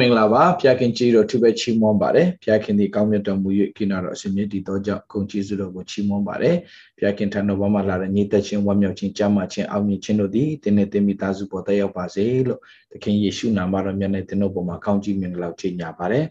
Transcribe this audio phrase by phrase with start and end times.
[0.00, 6.56] မင်္ဂလာပါဖျားခင်ကြီးတော်သူပဲချီးမွမ်းပါတယ်ဖျားခင်ဒီကောင်းမြတ်တော်မူ၍ကိနာတော်အရှင်မြတ်ဒီတော်ကြောင့်ဂုဏ်ကျေးဇူးတော်ကိုချီးမွမ်းပါတယ်
[6.98, 12.60] ဖျားခင်ထံတော်ဘာမှလာတဲ့ညီသက်ချင်းဝမ်းမြောက်ခြင်းကြားမှခြင်းအောင်မြင်ခြင်းတို့သည်တင်းနဲ့တင်းမိသားစုပေါ်တက်ရောက်ပါစေလို့
[12.92, 16.24] သခင်ယေရှုနာမတော်မြတ်နဲ့တင်းတို့ပေါ်မှာကောင်းကြီးမင်္ဂလာချီးညာပါတယ်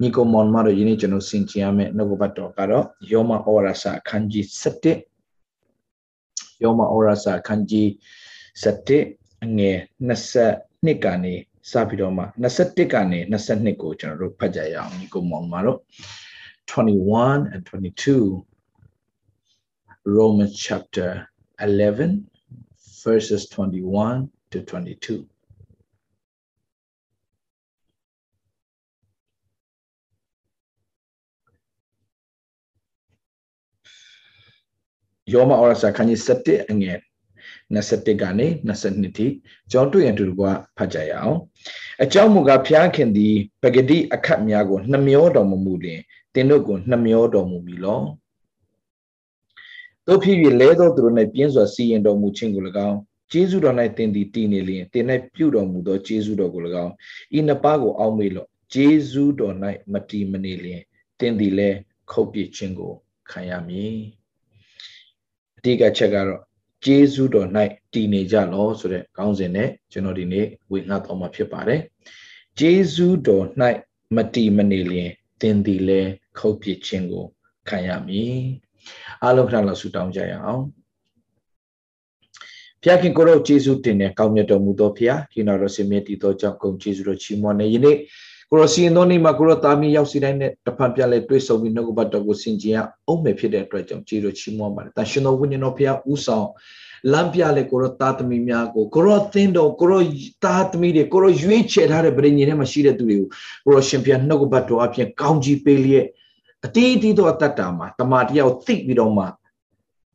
[0.00, 4.44] ညီကိုမောင်မတို့ယနေ့ကျွန်တော်ဆင်ခြင်ရမယ့်နှုတ်ကပတ်တော်ကတော့ယောမဩရစာအခန်းကြီး
[5.32, 7.88] 7ယောမဩရစာအခန်းကြီး
[8.62, 9.78] 7အငယ်
[10.36, 11.34] 22ကနေ
[11.70, 15.78] စပြီးတော့မှ21ကနေ22ကိုကျွန်တော်တို့ဖတ်ကြရအောင်ဒီကိုမောင်မတို့
[16.70, 18.44] 21 and 22
[20.16, 21.10] Romans chapter
[21.58, 22.30] 11
[23.04, 25.36] verses 21 to 22
[35.32, 36.98] ယောမဩရစာခန်းကြီး7အငယ်
[37.74, 39.26] 21ကနေ22ထိ
[39.70, 40.42] ကျွန်တော်တွေ့ရင်တူက
[40.76, 41.36] ဖတ်ကြရအောင်
[42.02, 46.00] အကြောင်းမူကားဖျားခင်သည်ပဂတိအခတ်များကိုနှမျောတော်မမူလျင်
[46.34, 48.00] တင်တို့ကိုနှမျောတော်မူမီလော
[50.06, 52.98] တို့ဖြစ်၍လဲသောသူတို့၌ပြင်းစွာစီရင်တော်မူခြင်းကို၎င်း
[53.32, 55.04] ကျေးဇူးတော်၌တင်သည်တည်နေလျင်တင်၌
[55.34, 56.92] ပြုတော်မူသောကျေးဇူးတော်ကို၎င်း
[57.38, 59.54] ဤနှစ်ပါးကိုအောက်မေ့လော့ကျေးဇူးတော်၌
[59.92, 60.82] မတည်မနေလျင်
[61.20, 61.68] တင်သည်လဲ
[62.10, 62.92] ခုတ်ပြခြင်းကို
[63.30, 63.96] ခံရမည်
[65.56, 66.42] အတိတ်ကချက်ကတော့
[66.84, 67.48] ကျေးဇူးတော်၌
[67.92, 71.80] တည်နေကြလောဆိုတဲ့ခေါင်းစဉ်နဲ့ကျွန်တော်ဒီနေ့ဝေငှတော်မှာဖြစ်ပါတယ်။
[72.58, 73.44] ကျေးဇူးတော်၌
[74.16, 75.10] မတည်မနေလျင်
[75.40, 77.24] သင်သည်လည်းခုတ်ပစ်ခြင်းကို
[77.68, 78.36] ခံရမည်။
[79.22, 80.64] အားလုံးခဏလောက်ဆုတောင်းကြရအောင်။
[82.82, 87.96] ဖျားခင်ကိုရောကျေးဇူးတင်တဲ့ကောင်းမြတ်တော်မူသောဖျားဒီနာတော်စင်မြတ်တည်သောကြောင့်ဂုဏ်ကျေးဇူးတော်ချီးမွမ်းနေယနေ့
[88.50, 96.48] ကိုရောစီရင်သောနေ့မှာကိုရောတာမီရောက်စီတိုင်းနဲ့တဖန်ပြလဲတွေ့ဆုံပြီးနှုတ်ကပတ်တော်ကိုဆင်ခြင်ရအောင်မယ်ဖြစ်တဲ့အတွက်ကြောင့်ကျေးဇူးချီးမွမ်းပါတယ်။တန်ရှင်တော်ဝိညာဉ်တော်ဖျားဥဆောင်
[97.12, 100.02] လမ်းပြလေကိုရောတာသမီများကိုကိုရောသင်တော်ကိုရော
[100.44, 103.28] တာသမီတွေကိုရောရွေးချယ်ထားတဲ့ဗြိဉ္ဉ်ထဲမှာရှိတဲ့သူတွေကို
[103.64, 106.06] ကိုရောရှင်ဖျားနှုတ်ကပတ်တော်အပြင်ကောင်းကြီးပေးလျက်
[106.66, 109.24] အတီးတီးသောအတ္တမှာတမန်တရားကိုသိပြီးတော့မှ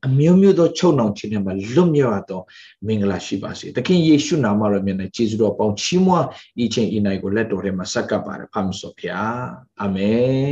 [0.07, 2.41] အမျိုးမျိုးသောချုပ်နှောင်ခြင်းတွေမှာလွတ်မြောက်သော
[2.87, 6.27] မင်္ဂလာရှိပါစေ။သခင်ယေရှုနာမတော်မြတ်နဲ့ယေရှုတော်ပေါင်းချီးမွမ်း
[6.63, 9.33] ဤချိန်ဤနိုင်ကိုလက်တော်ထဲမှာဆက်ကပ်ပါတယ်ဖာမစောဖျား။
[9.81, 10.49] အာမင်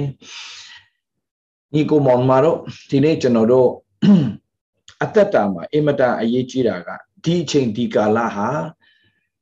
[1.74, 2.58] ။ညီကိုမောင်မတို့
[2.90, 3.70] ဒီနေ့ကျွန်တော်တို့
[5.04, 6.90] အသက်တာမှာအင်မတန်အရေးကြီးတာက
[7.24, 8.50] ဒီအချိန်ဒီကာလဟာ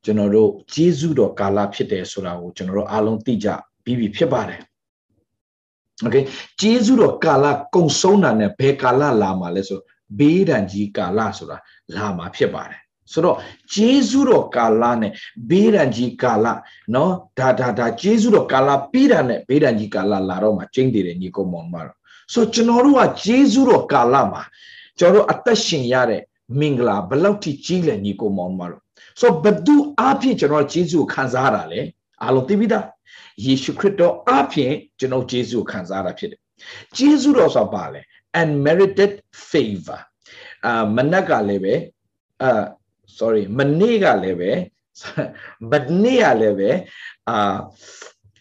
[0.05, 3.47] ကျွန်တော်တို့ဂျေဇုတော်ကာလဖြစ်တယ်ဆိုတာကိုကျွန်တော်တို့အားလုံးသိကြ
[3.83, 4.61] ပြီးပြီဖြစ်ပါတယ်။
[6.05, 6.23] Okay
[6.61, 7.45] ဂျေဇုတော်ကာလ
[7.75, 9.79] ကုံဆုံးတာနဲ့ဘယ်ကာလလာမှာလဲဆို
[10.19, 11.57] ဘေးဒဏ်ကြီးကာလဆိုတာ
[11.95, 12.81] လာမှာဖြစ်ပါတယ်
[13.11, 13.37] ဆိုတော့
[13.73, 15.11] ဂျေဇုတော်ကာလနဲ့
[15.49, 16.47] ဘေးဒဏ်ကြီးကာလ
[16.93, 21.97] နော်ဒါဒါဒါဂျေဇုတော်ကာလပြီးတာနဲ့ဘေးဒဏ်ကြီးကာလလာတော့မှကျင်းတည်တယ်ညီကောင်မောင်မတော်
[22.33, 24.43] ဆိုတော့ကျွန်တော်တို့ကဂျေဇုတော်ကာလမှာ
[24.99, 26.21] ကျွန်တော်တို့အသက်ရှင်ရတဲ့
[26.59, 28.81] မင်္ဂလာဘလောက်ထိကြီးလဲညီကောင်မောင်မတော်
[29.19, 31.81] ဆိုတော့ဘသူအားဖြင့်ကျွန်တော်ဂျေဇုကိုခံစားရတာလဲ
[32.23, 32.85] အားလုံးသိပြီသား
[33.45, 36.39] ယေရှုခရစ်တော်အားဖြင့်ကျွန်တော်ဂျေဇုကိုခံစားရတာဖြစ်တယ်
[36.97, 38.01] ဂျေဇုတော်ဆိုတာပါလဲ
[38.40, 39.12] unmerited
[39.50, 40.00] favor
[40.66, 41.74] အာမနက်ကလည်းပဲ
[42.42, 42.62] အာ
[43.18, 44.50] sorry မနေ့ကလည်းပဲ
[45.72, 46.70] မနေ့ကလည်းပဲ
[47.28, 47.56] အာ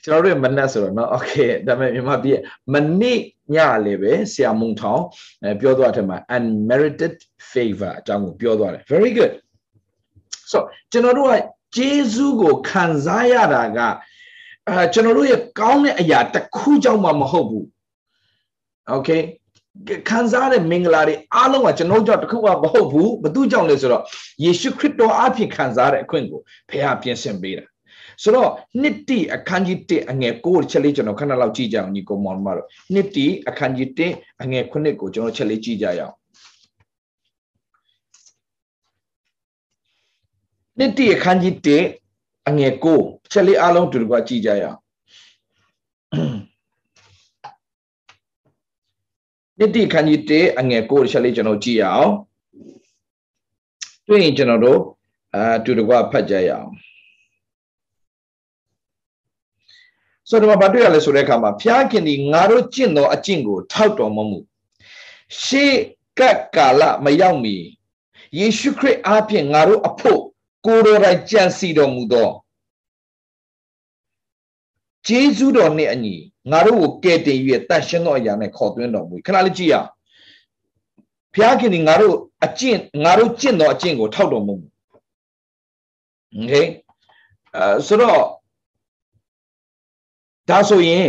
[0.04, 2.40] ကျွန်တော်တို့မနက်ဆိုတော့เนาะ okay ဒါပေမဲ့မြန်မာပြည်
[2.74, 3.20] မနေ့
[3.56, 5.02] ညလည်းပဲဆရာမုံထောင်
[5.60, 7.16] ပြောသွားတယ်မှာ unmerited
[7.52, 9.34] favor အကြောင်းကိုပြောသွားတယ် very good
[10.52, 10.58] so
[10.92, 11.34] ကျွန်တော်တို့က
[11.76, 13.80] ဂျေဇုကိုခံစားရတာက
[14.70, 17.66] အာကျွန်တော်တို့ရဲ့ကောင်းတဲ့အရာတစ်ခုကြောင့်မှမဟုတ်ဘူး
[18.96, 19.22] okay
[20.09, 24.03] ခံစားတဲ့မင်္ဂလာတွေအားလုံးကကျွန်တော်ကြောင့်တခုမှမဟုတ်ဘူးဘသူကြောင့်လဲဆိုတော့
[24.45, 26.41] ယေရှုခရစ်တော်အဖြစ်ခံစားတဲ့အခွင့်ကို
[26.71, 27.65] ဖခင်ပြင်ဆင်ပေးတာ
[28.23, 28.51] ဆိုတော့
[28.81, 36.15] နှစ်တိအခန်းကြီး1အငယ်9ချက်လေးကျွန်တော်ခဏလောက်ကြည့်ကြအောင်ညီကောင်မောင်မတို့နှစ်တိအခန်းကြီး1အငယ်9ကိုကျွန်တော်ချက်လေးကြည့်ကြရအောင်
[40.79, 41.55] နှစ်တိအခန်းကြီး
[42.03, 44.79] 1အငယ်9ချက်လေးအားလုံးတူတူကကြည့်ကြရအောင်
[49.59, 52.13] နိတိခန်းကြီး1အငယ်9ချက်လေးကျွန်တော်ကြည့်ရအောင်
[54.07, 54.81] တွေ့ရင်ကျွန်တော်တို့
[55.35, 56.71] အာတူတကွဖတ်ကြရအောင်
[60.29, 64.39] ဆိုတော့ဘာတွေ့ရလဲဆိုတဲ့အခါမှာဖျားခင်ဒီငါတို့ကျင့်သောအကျင့်ကိုထောက်တော်မမူ
[65.43, 65.77] ရှေး
[66.19, 67.57] ကပ်ကာလမရောက်မီ
[68.39, 70.21] ယေရှုခရစ်အားဖြင့်ငါတို့အဖို့
[70.67, 72.31] ကိုယ်တော်တိုင်ကြံစီတော်မူသော
[75.07, 76.17] ဂျေဇုတော်နှင့်အညီ
[76.52, 77.38] ငါတို့ကိုကယ်တင်၍
[77.70, 79.90] တန်ရှင်းသောအရာနဲ့ခေါ်သွင်းတော်မူခဏလေးကြည့်ရအောင်
[81.34, 82.16] ဘုရားခင်ဒီငါတို့
[82.46, 84.56] အကျင့်ငါတို့ကျင့်သောအကျင့်ကိုထောက်တော်မူ
[86.34, 86.54] โอเค
[87.56, 88.22] အဲဆိုတော့
[90.50, 91.08] ဒါဆိုရင်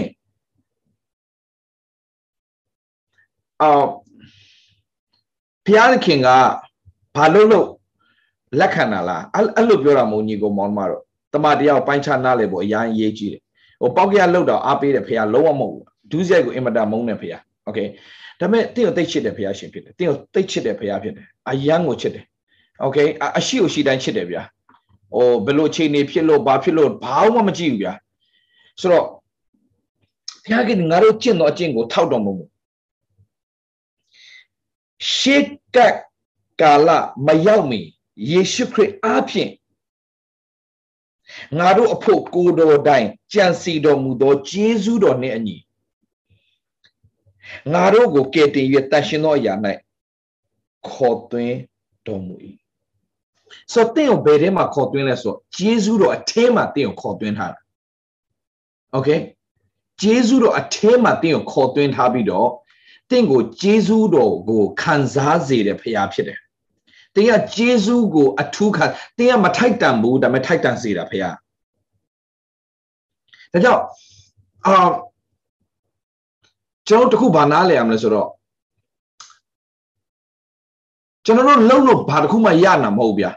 [3.61, 3.87] အော်
[5.65, 6.29] ဘုရားသခင်က
[7.17, 7.69] ဘာလို့လို့
[8.59, 13.43] လက်ခံတာလားအဲ့လိုပြောတာမဟုတ်ညီကိုမောင်မတော့တမတရားပိုင်းခြားနားလေဖို့အရင်ရေးကြည့်တယ်
[13.81, 17.79] ဟိုပေါက်ကရလောက်တော့အားပေးတယ်ဖះလုံးဝမဟုတ်ဘူးဒုစရိုက်ကိုအင်မတန်မုန်းတယ်ဖះโอเค
[18.41, 22.25] ဒါပေမဲ့တင့်ကိုတိတ်ချစ်တယ်ဖះရှင်ဖြစ်တယ်တင့်ကိုတိတ်ချစ်တယ်ဖះဖြစ်တယ်အယံကိုချစ်တယ်
[22.83, 22.99] โอเค
[23.39, 24.43] အရှိကိုရှိတိုင်းချစ်တယ်ဗျာ
[25.15, 27.93] ဟိုဘလို့ချိန်နေဖြစ်လို့ဘာဖြစ်လို့ဘာမှမကြည့်ဘူးဗျာ
[28.81, 29.07] ဆိုတော့
[30.45, 32.45] ဘုရားကငါတို့ကျင့်တော်အကျင့်ကိုထောက်တော်မမူ
[35.15, 35.45] ရှေး
[35.77, 35.79] က
[36.61, 36.89] ကာလ
[37.27, 37.81] မရောက်မီ
[38.31, 39.51] ယေရှုခရစ်အားဖြင့်
[41.59, 45.57] ငါတို့အဖို့ကိုတော်တိုင်ကြံစီတော်မူသောဂျေဇုတော်နှင့်အညီ
[47.73, 49.55] ငါတို့ကိုကယ်တင်၍တန်ရှင်သောအရာ၌
[50.89, 51.57] ခေါ်သွင်း
[52.07, 52.35] တော်မူ၏
[53.73, 57.61] ဆိုတော့တင်းကိုဘယ်ထဲမှာခေါ်သွင်းလဲဆိုတော့ဂျေဇုတော်အထဲမှာတင်းကိုခေါ်သွင်းထားတာ
[58.93, 59.09] โอเค
[60.03, 62.49] ဂျေဇုတော်အထဲမှာတင်းကိုခေါ်သွင်းထားပြီးတော့
[63.11, 66.39] တင်းကိုဂျေဇုတော်ကိုခံစားစေတဲ့ဖရားဖြစ်တယ်
[67.18, 68.86] တင်းကဂျေဇုကိုအထူးခံ
[69.18, 71.36] တင်းကမထိုက်တန်ဘူးဒါပေမဲ့ထိုက်တန်စေတာဖရား
[73.54, 73.82] ဒါကြောင့်
[74.66, 74.88] အာ
[76.88, 78.30] ကျွန်တော်တခုဘာနားလဲရမလဲဆိုတော့
[81.26, 83.32] ကျွန်တော်တို့လုံလို့ဘာတခုမှရနာမဟုတ်ဗျာ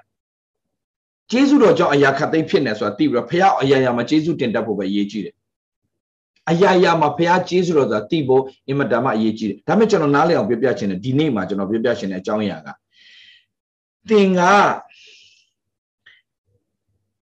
[1.31, 5.35] ကျေးဇူးတော်ကြောင့်အရာခတ်သိမ်းဖြစ်နေဆိုတာသိပြီးတော့ဖခင်အရာရာမှာကျေးဇူးတင်တတ်ဖို့ပဲအရေးကြီးတယ်
[6.51, 12.69] အရာရာမှာဖခင်ကျေးဇူးတော်ဆိုတာသိဖို့အင်မတန်မှအရေးကြီးတယ်ဒါပေမဲ့ကျွန်တော်နားလည်အောင်ပြောပြချင်တယ်ဒီနေ့မှာကျွန်တော်ပြောပြချင်တဲ့အကြောင်းအရာက
[14.09, 14.43] သင်က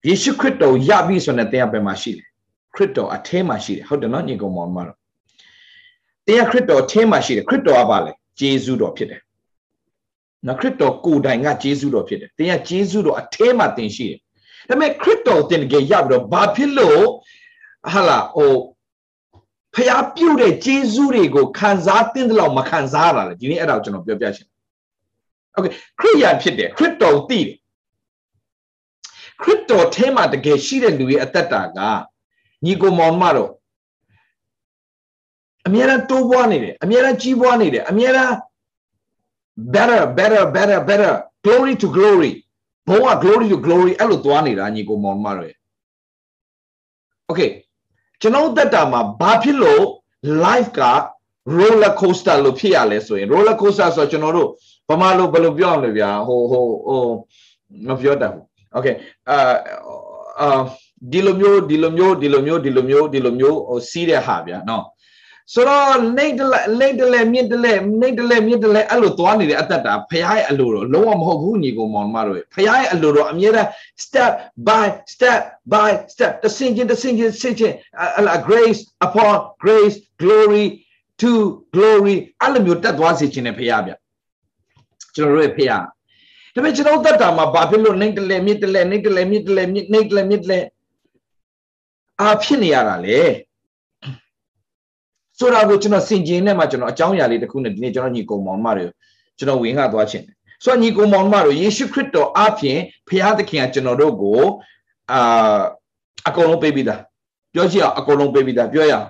[0.06, 2.26] ယေရှုခရစ်တော်ရပြီဆိုတဲ့တရားပဲမှာရှိတယ်
[2.74, 4.96] ခရစ်တော်အထဲမှာရှိတယ်ဟုတ်တယ်နော်ညီကောင်မောင်မတော်
[6.26, 9.20] တရားခရစ်တော်အထဲမှာရှိတယ်ခရစ်တော်ကပါလေဂျေဇုတော်ဖြစ်တယ်
[10.46, 14.18] နော်ခရစ်တော်ကိုယ်တိုင်ကဂျေဇုတော်ဖြစ်တယ်တင်ကဂျေဇုတော်အထဲမှာတင်ရှိတယ်
[14.68, 17.02] ဒါပေမဲ့ခရစ်တော်တင်တကယ်ရပြီးတော့ဘာဖြစ်လို့
[17.92, 18.54] ဟာလာဟို
[19.74, 24.46] ဖျားပြုတ်တဲ့ဂျေဇုတွေကိုခံစားတင်တယ်လို့မခံစားရတာလေဒီနေ့အဲ့ဒါကိုကျွန်တော်ပြောပြချင်
[25.55, 25.65] โอเค
[25.99, 27.57] ခရစ်ယာန်ဖြစ်တယ်ခရစ်တော်သိတယ်
[29.41, 31.79] ခရစ်တော်ထဲမှာတကယ်ရှိတဲ့လူရဲ့အသက်တာက
[32.65, 33.51] ညီကိုမောင်မတော့
[35.67, 38.33] အများအားတိုးပွားနေတယ်အများအားကြီးပွားနေတယ်အများအား
[39.73, 41.13] better better better better
[41.45, 42.31] glory to glory
[42.89, 45.57] ဘုံက glory to glory အဲ့လိုသွားနေတာညီကိုမောင်မတို့ရဲ့
[47.29, 47.51] okay
[48.21, 49.83] ကျွန်တော်သက်တာမှာဘာဖြစ်လို့
[50.45, 50.81] life က
[51.57, 54.49] roller coaster လို့ဖြစ်ရလဲဆိုရင် roller coaster ဆိုတော့ကျွန်တော်တို့
[54.88, 57.02] ဗမာလိုဘယ်လိုပြောအောင်လဲဗျာဟိုဟိုဟို
[57.88, 58.44] မပြောတတ်ဘူး
[58.76, 58.94] okay
[59.30, 59.38] အာ
[60.40, 60.60] အာ
[61.12, 64.84] ဒီလိုမျိုးဒီလိုမျိုးဒီလိုမျိုးဒီလိုမျိုးဒီလိုမျိုးဟိုစီးတဲ့ဟာဗျာနော်
[65.54, 73.68] ဆိုတော့နေတလဲနေတလဲမြင့်တလဲနေတလဲမြင့်တလဲအဲ့လိုသွားနေတဲ့အတ္တတာဖရားရဲ့အလိုတော့လုံးဝမဟုတ်ဘူးညီကိုမောင်မတို့ဖရားရဲ့အလိုတော့အမြဲတမ်း
[74.04, 74.32] step
[74.68, 75.40] by step
[75.72, 77.75] by step တဆင်ချင်းတဆင်ချင်းဆင်ချင်း
[78.49, 79.34] grace upon
[79.64, 80.64] grace glory
[81.22, 81.30] to
[81.75, 83.92] glory အဲ့လိုမျိုးတက်သွားစေခြင်းနဲ့ဖရားဗျ
[85.16, 85.85] ကျွန်တော်တို့ရဲ့ဖရား
[86.54, 90.58] ဒါပေမဲ့ကျွန်တော်တက်တာမှာဘာဖြစ်လို့နေတလဲမြင့်တလဲနေတလဲမြင့်တလဲမြင့်နေတလဲမြင့်တလဲ
[92.20, 93.20] အာဖြစ်နေရတာလေ
[95.38, 98.87] ဆိုတာကိုကျွန်တော်စင်ကျင်နဲ့မှကျွန်တော်အကြောင်းအရာလေးတစ်ခုနဲ့ဒီနေ့ကျွန်တော်ညီကုံမောင်မတွေ
[99.38, 104.40] ကျွန်တော်ဝင်ခသွားခြင်းတယ်ဆိုတော့ညီကုံမောင်မတို့ယေရှုခရစ်တော်အပြင်ဖခင်သခင်ကကျွန်တော်တို့ကို
[105.12, 105.61] အာ
[106.28, 107.00] အကုန်လုံးပေးပြီးသား
[107.54, 109.06] ပြောကြည့်အောင်အကုန်လုံးပေးပြီးသားပြောရအောင်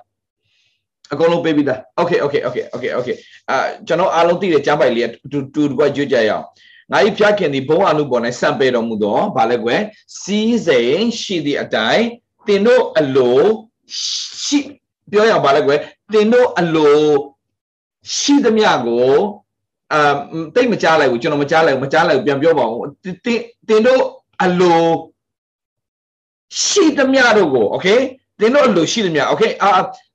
[1.13, 3.15] အကုန်လုံးပေးပြီးသား okay okay okay okay okay
[3.51, 6.45] အာကျွန်တော်အားလုံးသိတဲ့ကြားပိုက်လေးတူတူတကွကြွကြရအောင်
[6.93, 9.81] ငါဤဖျားခင်ဒီဘုံအမှုပေါ်၌စံပေတော်မူသောဗာလဲကွယ်
[10.21, 12.07] စီးစိမ်ရှိသည့်အတိုင်း
[12.47, 13.41] တင်တို့အလို
[14.45, 14.59] ရှိ
[15.11, 15.79] ပြောရအောင်ဗာလဲကွယ်
[16.13, 17.01] တင်တို့အလို
[18.17, 19.15] ရှိသမျှကို
[19.93, 20.15] အာ
[20.55, 23.17] တိတ်မကြားလိုက်ဘူးကျွန်တော်မကြားလိုက်ဘူးမကြားလိုက်ဘူးပြန်ပြောပါဦးတင်
[23.69, 24.03] တင်တို့
[24.45, 24.83] အလို
[26.65, 27.99] ရှိသမျှတို့ကို okay
[28.41, 29.71] တင်တို့အလိုရှိသမျှ okay အာ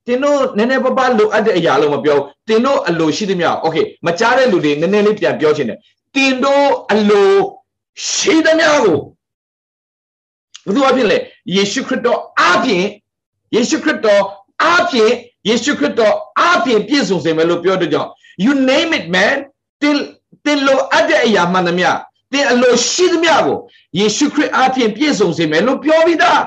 [0.08, 2.18] တင်တို့နည်းနည်းပပလိုအပ်တဲ့အရာလုံးမပြော
[2.48, 5.80] တင်တို့အလိုရှိသမျှ okay မကြားတဲ့လူတွေနည်းနည်းလေးပြန်ပြောချင်တယ်
[6.16, 7.34] တင်တို့အလို
[8.12, 8.98] ရှိသမျှကို
[10.76, 11.18] ဘုရားဖြစ်လေ
[11.56, 12.86] ယေရှုခရစ်တော်အပြင်
[13.56, 14.24] ယေရှုခရစ်တော်
[14.64, 15.12] အပြင်
[15.50, 18.10] ယေရှုခရစ်တော်အပြင်ပြည့်စုံစေမယ်လို့ပြောတဲ့ကြောင့်
[18.44, 19.36] you name it man
[19.82, 19.98] တင်
[20.46, 21.90] တင်လို့အပ်တဲ့အရာမှန်သမျှ
[22.34, 23.58] တင်အလိုရှိသမျှကို
[24.00, 26.42] ယေရှုခရစ်အပြင်ပြည့်စုံစေမယ်လို့ပြောပြီးသား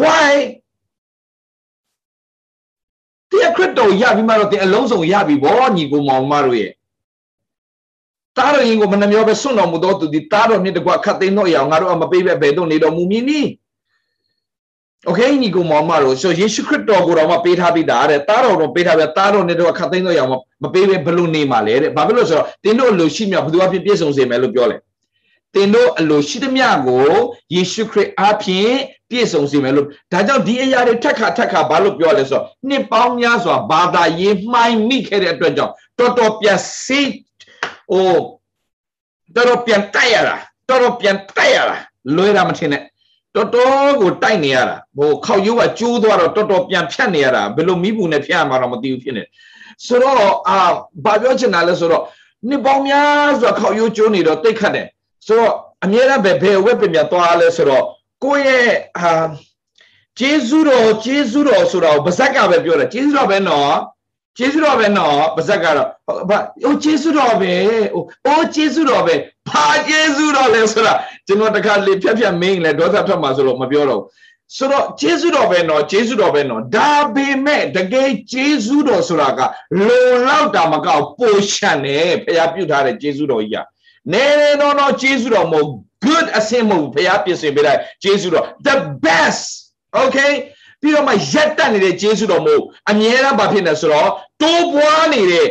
[0.00, 0.32] why
[3.31, 6.71] တင်ခရစ်တော်ရပြီးမှတော့တင်အလုံးစုံရပြီဗောညီကိုမောင်မတို့ရဲ့
[8.37, 13.49] တားတော်ရင်ကိုမနှမျောပဲစွန့်တော်မူသောသူဒီတားတော်မြင့်တကွခတ်သိမ်းတော့ရအောင်ငါတို့အမပေးပဲဘယ်တော့နေတော်မူမည်နည်း
[15.05, 20.31] โอเคညီကိုမောင်မတို့ဆိုယေရှုခရစ်တော်ကိုတော့မပေးထားပြီးသားတဲ့တားတော်တော့ပေးထားပြီးတားတော်နဲ့တော့ခတ်သိမ်းတော့ရအောင်
[20.63, 24.77] မပေးပဲဘလို့နေမှာလဲတဲ့ဘာဖြစ်လို့ဆိုတော့တင်းတို့အလိုရှိမြဘယ်သူအဖြစ်ပြည့်စုံစေမယ်လို့ပြောလဲ
[25.53, 27.09] တင်းတို့အလိုရှိသမျှကို
[27.55, 28.71] ယေရှုခရစ်အဖြစ်
[29.10, 37.10] ပြည့်စုံစေမယ်လို့ဒါကြောင့်ဒီအရာတွေထက်ခါထက်ခါဘာလို့ပြောလဲဆိုတော့နှစ်ပေါင်းများစွာဘာသာရေးမှိုင်းမိခဲ့တဲ့အတွက်ကြောင့်တော်တော်ပြန်စိတ်
[37.90, 38.12] ဟို
[39.34, 40.36] တော်တော်ပြန်တိုက်ရတာ
[40.68, 41.76] တော်တော်ပြန်တိုက်ရတာ
[42.16, 42.82] လွဲတာမထင်နဲ့
[43.34, 49.22] တော်တော်ကိုတိုက်နေရတာဟိုခောက်ရိုးကကျိုးသွားတော့တော်တော်ပြန်ဖြတ်နေရတာဘယ်လိုမိဘူးနဲ့ဖြတ်ရမှာတော့မသိဘူးဖြစ်နေ
[49.86, 50.16] ဆိုတော့
[50.48, 50.56] အာ
[51.04, 52.02] ဘာပြောချင်တာလဲဆိုတော့
[52.48, 54.86] နှစ်ပေါင်းများစွာခောက်ရိုးကျိုးနေတော့တိတ်ခတ်တယ်
[55.26, 57.84] ဆိုတော့အမြဲတမ်းပဲဘယ်ဝက်ပင်ပြသွားလဲဆိုတော့
[58.24, 59.14] ကိုယ့်ရဲ့ဟာ
[60.18, 63.74] ဂျေဇုတော်ဂျေဇုတော်ဆိုတာကိုဗဇက်ကပဲပြောတယ်ဂျေဇုတော်ပဲနော်
[64.38, 65.88] ဂျေဇုတော်ပဲနော်ဗဇက်ကတော့
[66.28, 67.54] ဘာဟိုဂျေဇုတော်ပဲ
[67.94, 69.14] ဟိုအိုးဂျေဇုတော်ပဲ
[69.48, 70.92] ဘာဂျေဇုတော်လဲဆိုတာ
[71.26, 74.02] ကျွန်တော်တခါလေဖြတ်ဖြတ်မင်းလဲဒေါသထွက်မှာဆိုလို့မပြောတော့
[74.56, 79.40] ဆိုတော့ဂျေဇုတော်ပဲနော်ဂျေဇုတော်ပဲနော်ဒါပေမဲ့တကယ်ဂျေဇုတော်ဆိုတာက
[79.86, 83.66] လုံလောက်တာမကောက်ပိုရှန်တယ်ဖျားပြုတ်ထားတဲ့ဂျေဇုတော်ကြီးက
[84.12, 85.68] နေနေတော့တော့ဂျေဇုတော်မဟုတ်
[86.04, 89.44] good အစင်မဟုတ်ဘုရားပြင်ဆင်ပေးလိုက်ဂျေဇုတော် the best
[90.02, 90.32] okay
[90.80, 94.10] ပြီးတော့မှရက်တက်နေတဲ့ဂျေဇုတော်မဟုတ်အမြဲတမ်းဘာဖြစ်နေဆိုတော့
[94.42, 95.46] တိုးပွားနေတဲ့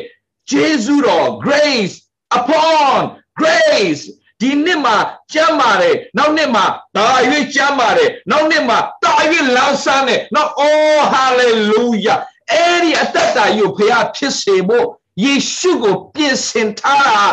[0.51, 1.95] ဂျေဇုတော် grace
[2.37, 2.99] upon
[3.41, 4.03] grace
[4.41, 4.97] ဒီနှစ်မှာ
[5.33, 6.65] ကျမ်းပါတယ်နောက်နှစ်မှာ
[6.97, 12.19] ဒါရွေးကျမ်းပါတယ်နောက်နှစ်မှာဒါရွေးလောင်ဆန်းတယ်နောက် oh hallelujah
[12.51, 14.85] အဲ့ဒီအတ္တတာကြီးကိုဘုရားဖြစ်စေဖို့
[15.23, 17.25] ယေရှုကိုပြင်ဆင်ထားတာ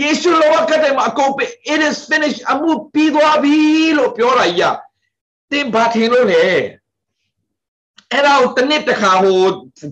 [0.00, 3.56] ယေရှုလောကထဲမှာအကုန်ပဲ it is finished အမှုပြီးသွားပြီ
[3.98, 4.76] လို့ပြောတာကြီး
[5.50, 6.44] တင်ဘာထင်လို့လဲ
[8.12, 9.40] အဲ့ဒါကိုတစ်နှစ်တစ်ခါဟို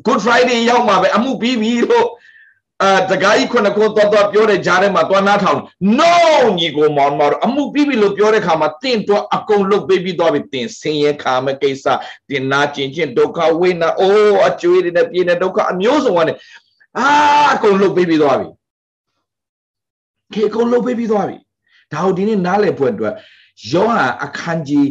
[0.07, 2.09] good friday ရောက်မှာပဲအမှုပြီးပြီလို့
[2.83, 5.61] အာတခါကြီးခုနကိုတော့တော့ပြောတဲ့ကြားထဲမှာသွားနားထောင်
[5.99, 6.13] no
[6.59, 11.87] ညီကိုမောင်မောင်အမှုပြီးပြီလို့ပြောတဲ့ခါမှာတင့်တော့အကုန်လုတ်ပေးပြီးသွားပြီတင်ဆင်းရဲခါမဲ့ကိစ္စ
[12.29, 16.33] တင်နာကျင်ချင်းဒုက္ခဝိနာအိုးအကျွေးတွေနဲ့ပြင်းတဲ့ဒုက္ခအမျိုးစုံကနေ
[16.99, 17.09] အာ
[17.55, 18.49] အကုန်လုတ်ပေးပြီးသွားပြီ
[20.34, 21.38] ခေအကုန်လုတ်ပေးပြီးသွားပြီ
[21.94, 23.14] ဒါကိုဒီနေ့နားလည်ဖို့အတွက်
[23.72, 24.86] ယောဟန်အခန်းကြီး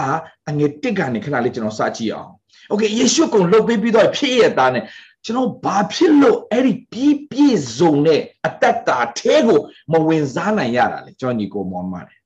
[0.00, 2.32] 9အငယ်1ကနေခဏလေးကျွန်တော်စကြည့်အောင်
[2.68, 4.78] โอเคယေရှုကုန်လုတ်ပေးပြီးတော့ဖြစ်ရတာ ਨੇ
[5.24, 9.58] ကျွန်တော်ဘာဖြစ်လို့အဲ့ဒီပြီးပြည့်စုံတဲ့အတ္တတာအဲကို
[9.92, 12.18] မဝင်စားနိုင်ရတာလေကျွန်တော်ညီကိုမောင်ပါတယ်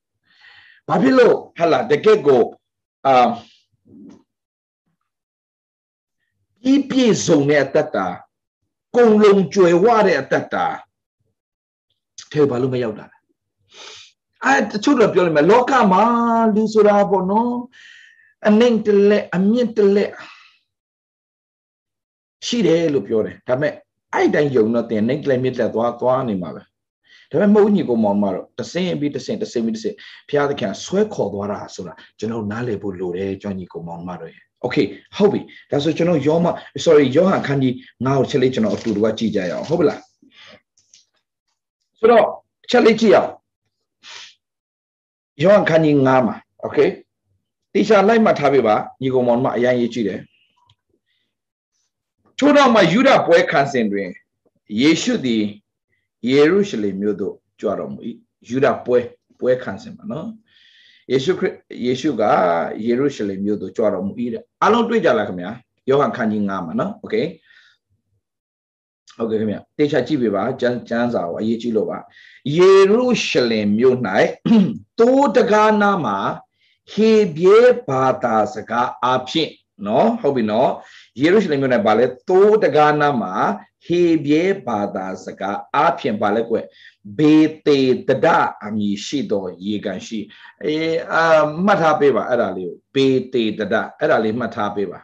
[0.88, 2.42] ဘာဖြစ်လို့ဟလာတကယ့်ကို
[3.06, 3.28] အာ
[6.62, 8.06] ပြီးပြည့်စုံတဲ့အတ္တတာ
[8.96, 10.66] ကုံလုံးကျွယ်ဝတဲ့အတ္တတာ
[12.32, 13.16] အဲဘာလို့မရောက်တာလဲ
[14.44, 16.02] အဲတချို့တော့ပြောလိမ့်မယ်လောကမှာ
[16.54, 17.54] လူဆိုတာပေါ့နော်
[18.48, 20.10] အနှိမ့်တလက်အမြင့်တလက်
[22.46, 23.72] ရှိတယ်လို့ပြောတယ်ဒါပေမဲ့
[24.14, 26.62] အဲ့တိုင်းယုံတော့တင်နှိမ့်တလက်မြင့်တလက်သွားသွားနေမှာပဲ
[27.30, 29.96] ဒါပေမဲ့မဟုတ်ညီကိုမောင်မတော့တဆင်းပြီးတဆင်းတဆင်းပြီးတဆင်း
[30.28, 34.76] ဘုရားသခင်ဆွဲခေါ်သွားတာဆိုတာကျွန်တော်နားလည်ဖို့လိုတယ်ကျွမ်းညီကိုမောင်မတော့ရဲ့โอเค
[35.16, 35.40] ဟုတ်ပြီ
[35.70, 36.46] ဒါဆိုကျွန်တော်ယောမ
[36.84, 37.74] sorry ယောဟန်ခန်းကြီး
[38.04, 40.00] ငါ့ကိုချက်လေးကျွန်တော်အတူတူကကြည့်ကြရအောင်ဟုတ်ပလား
[42.00, 42.26] ဆိုတော့
[42.70, 43.30] ချက်လေးကြည့်အောင်
[45.42, 46.78] ယောဟန်ခန်းကြီး9မှာโอเค
[47.72, 50.20] တေချာလိုက်မှတ်ထားပြပါညီကောင်မောင်မအရင်ရေးကြည့်တယ်
[52.38, 54.08] ထို့နောက်မှာယူဒပွဲခံစဉ်တွင်
[54.80, 55.42] ယေရှုသည်
[56.28, 57.98] ယေရုရှလင်မြို့သို့ကြွတော်မူ၏
[58.48, 58.98] ယူဒပွဲ
[59.40, 60.28] ပွဲခံစဉ်ပါနော်
[61.12, 61.54] ယေရှုခရစ်
[61.86, 62.22] ယေရှုက
[62.86, 65.50] ယေရုရှလင်မြို့သို့ကြွတော်မူ၏တဲ့အလုံးတွေ့ကြလားခင်ဗျာ
[65.88, 67.14] ယောဟန်ခန်းကြီး9မှာနော်โอเค
[69.17, 71.99] ဟုတ်ကဲ့ခင်ဗျတေချာကြည့်ပြပါကျမ်းကျမ်းစာကိုအရေးကြီးလို့ပါ
[72.57, 73.97] ယေရုရှလင်မြို့၌
[74.99, 76.17] တိုးတကားနာမှာ
[76.91, 79.49] ဟေဘဲဘာသာစကားအဖြစ်
[79.87, 80.71] နော်ဟုတ်ပြီနော်
[81.21, 83.33] ယေရုရှလင်မြို့၌ဗာလဲတိုးတကားနာမှာ
[83.85, 86.55] ဟေဘဲဘာသာစကားအဖြစ်ဗာလဲကွ
[87.17, 88.27] ဘေတေတဒ
[88.65, 90.19] အမည်ရှိတော်ရေကန်ရှိ
[90.63, 91.25] အေးအာ
[91.65, 94.99] မှတ်ထားပေးပါအဲ့ဒါလေးကိုဘေတေတဒအဲ့ဒါလေးမှတ်ထားပေးပါ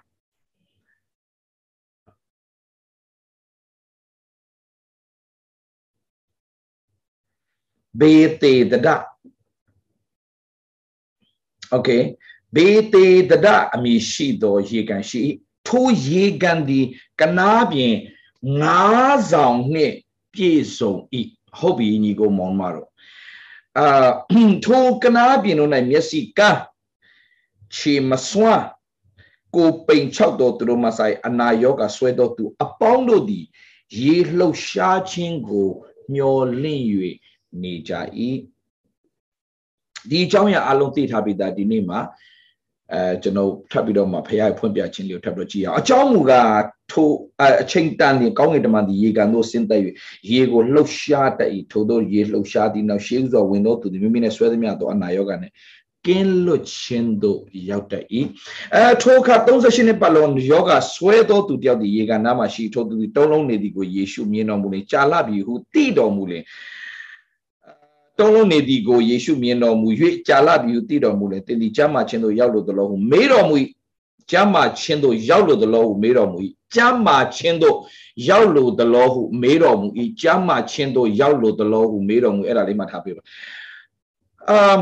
[8.00, 8.88] ဘေတေတဒ
[11.70, 11.88] โอเค
[12.54, 15.22] ဘေတေတဒအမည်ရှိသောရေကန်ရှိ
[15.66, 16.86] ထိုရေကန်သည်
[17.20, 17.94] ကနာပြင်
[18.60, 19.94] ငါးဆောင်နှင့်
[20.32, 20.94] ပြည့်စုံ၏
[21.58, 22.88] ဟုတ်ပြီညီကိုမောင်မတော်
[23.78, 24.10] အာ
[24.64, 26.60] ထိုကနာပြင်တို့၌မျက်စိကန်း
[27.76, 28.64] ခြေမစွမ်း
[29.54, 33.44] ကိုပိန်ချောက်တော်သူတို့မဆိုင်အနာယောဂဆွဲတော်သူအပေါင်းတို့သည်
[34.00, 35.68] ရေလှုပ်ရှားခြင်းကို
[36.14, 36.84] မျော်လင့်၍
[37.63, 37.93] နေကြ၏
[40.09, 41.99] ဒီအကြောင်းအရာအလုံးသိထားပြီးသားဒီနေ့မှာ
[42.93, 47.09] အဲကျွန်တော်ထပ်ပြီးတော့မှဖခင်ဖွင့်ပြခြင်းလေးကိုထပ်ပြီးတော့ကြည့်အောင်အကြောင်းမူကားထို
[47.61, 49.81] အချိန်တန်နေကောင်းကင်တမန်ဒီရေကန်တို့ဆင်းသက်၍
[50.31, 55.51] ရေကိုလှုပ်ရှားတတ်၏ထို့သောရေလှုပ်ရှားသည်နောက်ရှေးဥစွာဝင်သောသူသည်မိမိနဲ့ဆွဲသမျှသောအနာရောဂါနဲ့
[56.07, 58.05] ကင်းလွတ်ခြင်းတို့ရောက်တတ်၏
[58.75, 66.43] အဲထိုအခါ38နှစ်ပတ်လုံးယောဂဆွဲသောသူတယောက်ဒီရေကန်နားမှာရှိထိုသူသည်တုံးလုံးနေသည်ကိုယေရှုမြင်တော်မူလင်ကြာလပြီဟုသိတော်မူလင်
[68.19, 69.89] တုံးလုံးနေသည်ကိုယေရှုမြင်တော်မူ၍
[70.27, 73.55] ကြာလပြီဟုသိတော်မူလေသင်သည်ကျမ်းမာခြင်းသို့ရောက်လို့သလိုဟုမေးတော်မူ၏
[74.31, 76.37] ကျမ်းမာခြင်းသို့ရောက်လို့သလိုဟုမေးတော်မူ၏
[76.75, 77.77] ကျမ်းမာခြင်းသို့
[78.29, 79.87] ရောက်လို့သလိုဟုမေးတော်မူ၏
[80.21, 83.23] ကျမ်းမာခြင်းသို့ရောက်လို့သလိုဟုမေးတော်မူအဲ့ဒါလေးမှထားပြပါ
[84.49, 84.79] အမ်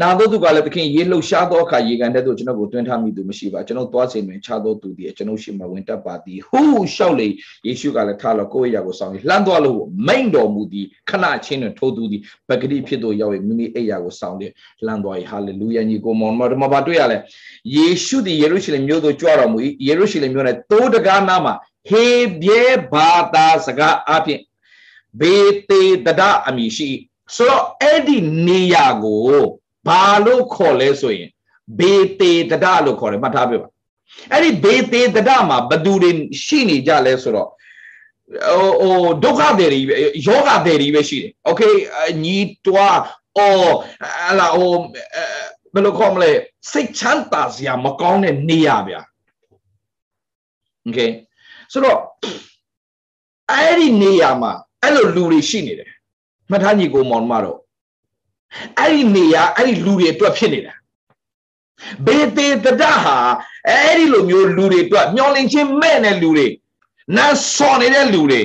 [0.00, 7.28] နာသောသူကလည်းသခင်ရေလှုပ်ရှားသောအခါရေကန်တဲ့သူကျွန်တော်ကိုတွင်းထားမိသူမရှိပါကျွန်တော်သွားစဉ်တွင်ခြားသောသူသည်ကျွန်တော်ရှိမှဝင်တက်ပါသည်ဟူးလျှောက်လေ
[7.66, 14.52] ယေရှုကလည်းထားလို့ကိုယ့်ရဲ့ရာကိုဆောင်ပြီးလှမ်းသွားလို့မိန်တော်မူသည်ခဏချင်းတွင်ထိုးသူသည်ပဂတိဖြစ်သောရောက်၍မိမိအိယာကိုဆောင်တယ်
[14.86, 17.18] လှမ်းသွား၏ဟာလေလုယာညီကိုမောင်မတော်မှာပါတွေ့ရလဲ
[17.76, 21.54] ယေရှုသည်ယေရုရှလင်မြို့သို့ကြွတော်မူ၏ယေရုရှလင်မြို့၌တိုးတကားနားမှာ
[21.88, 22.06] ဟေ
[22.42, 24.40] ဘဲဘာသာစကားအပြင်
[25.20, 25.36] ဘေ
[25.68, 26.88] တေတဒအမည်ရှိ
[27.36, 31.29] ဆိုတော့အဲ့ဒီနေရာကို ဘာလို့ခေါ်လဲဆိုရင်
[31.79, 33.69] ဘေတေတဒလို့ခေါ်တယ်မှတ်ထားပြပါ
[34.31, 36.11] အဲ့ဒီဘေတေတဒမှာဘသူတွေ
[36.45, 37.49] ရှိနေကြလဲဆိုတော့
[38.81, 39.97] ဟိုဒုက္ခတွေတွေ
[40.27, 41.61] ယောဂတွေတွေပဲရှိတယ်โอเค
[42.23, 43.01] ညီတွား
[43.37, 43.73] အော်
[44.27, 44.73] ဟလာဟို
[45.73, 46.31] ဘယ်လိုခေါ်မလဲ
[46.71, 49.01] စိတ်ချမ်းသာစရာမကောင်းတဲ့နေရာဗျာ
[50.83, 50.99] โอเค
[51.71, 51.99] ဆိုတော့
[53.51, 54.51] အဲ့ဒီနေရာမှာ
[54.83, 55.89] အဲ့လိုလူတွေရှိနေတယ်
[56.49, 57.59] မှတ်ထားညီကိုမောင်မတော့
[58.78, 60.74] အဲ့ဒီနေရာအဲ့ဒီလူတွေအတွက်ဖြစ်နေတာ
[62.06, 63.18] ဘေတေတဒဟာ
[63.68, 66.46] အဲ့ဒီလိုမျိုးလူတွေအတွက်မျောလင့်ချင်းမဲ့တဲ့လူတွေ
[67.16, 68.42] နတ်စော်နေတဲ့လူတွေ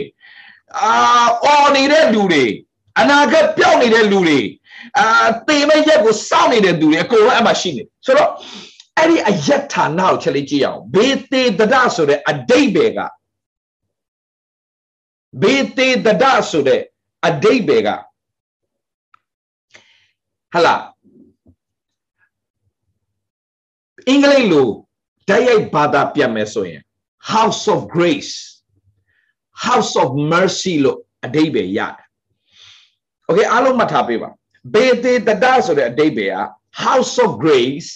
[0.81, 2.43] အာအော်နေတဲ့လူတွေ
[2.99, 4.39] အနာဂတ်ပြောင်းနေတဲ့လူတွေ
[4.99, 8.31] အာတေမဲ့ရက်ကိုစောင့်နေတဲ့လူတွေအကုန်လုံးအမှရှိနေဆိုတော့
[8.97, 12.99] အဲ့ဒီအယက်ဌာနကိုချက်လေးကြည့်အောင်ဘေတေတဒဆိုတဲ့အတိတ်ပဲက
[15.41, 16.81] ဘေတေတဒဆိုတဲ့
[17.27, 17.89] အတိတ်ပဲက
[20.53, 20.75] ဟလာ
[24.10, 24.67] အင်္ဂလိပ်လို
[25.27, 26.81] ဓာတ်ရိုက်ဘာသာပြန်မယ်ဆိုရင်
[27.33, 28.33] house of grace
[29.65, 32.05] house of mercy လို့အဓိပ္ပာယ်ရတယ်။
[33.27, 34.29] Okay အားလုံးမှတ်ထားပေးပါ။
[34.73, 36.39] ဘေသေတဒဆိုတဲ့အဓိပ္ပာယ်က
[36.86, 37.89] house of grace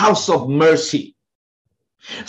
[0.00, 1.02] house of mercy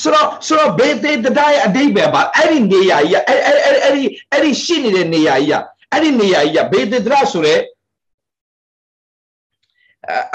[0.02, 7.60] ဆိုတော့ဆိုတော့ဘေသေတဒရဲ့အဓိပ္ပာယ်ပါအဲ့ဒီနေရာကြီးအဲ့အဲ့အဲ့အဲ့ဒီအဲ့ဒီရှိနေတဲ့နေရာကြီးအဲ့ဒီနေရာကြီးဘေသေတဒဆိုတဲ့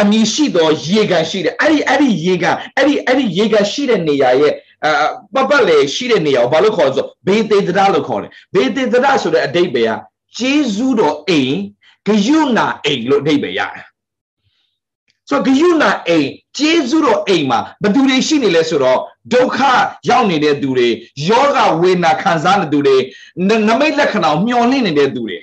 [0.01, 4.53] အမည်ရှိသောရေကန်ရှိတယ်အဲ့ဒီအဲ့ဒီရေကန်အဲ့ဒီအဲ့ဒီရေကန်ရှိတဲ့နေရာရဲ့
[4.87, 4.89] အ
[5.35, 10.01] ပပတ်လေရှိတဲ့နေရာကိုဘာလို့ခေါ်ဆိုဘေသေတရလို့ခေါ်တယ်ဘေသေတရဆိုတဲ့အဓိပ္ပာယ်က
[10.39, 11.57] ဂျေဇုတော်အိမ်
[12.07, 13.85] ဂယုနာအိမ်လို့အဓိပ္ပာယ်ရတယ်
[15.29, 16.29] ဆိုဂယုနာအိမ်
[16.59, 18.99] ဂျေဇုတော်အိမ်မှာဘယ်သူတွေရှိနေလဲဆိုတော့
[19.33, 19.59] ဒုက္ခ
[20.09, 20.89] ရောက်နေတဲ့သူတွေ
[21.29, 22.97] ယောဂဝေဒနာခံစားနေသူတွေ
[23.69, 25.39] နမိတ်လက္ခဏာမျောလင့်နေတဲ့သူတွေ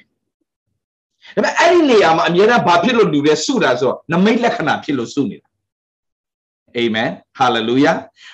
[1.36, 5.48] ဒါပေမဲ့အဲ့ဒီနေရာမှာအမြဲတမ်းဘာဖြစ်လို့လူတွေစုတာဆိုတော့နမိတ်လက္ခဏာဖြစ်လို့စုနေတာ
[6.78, 7.92] အာမင်ဟာလေလုယာ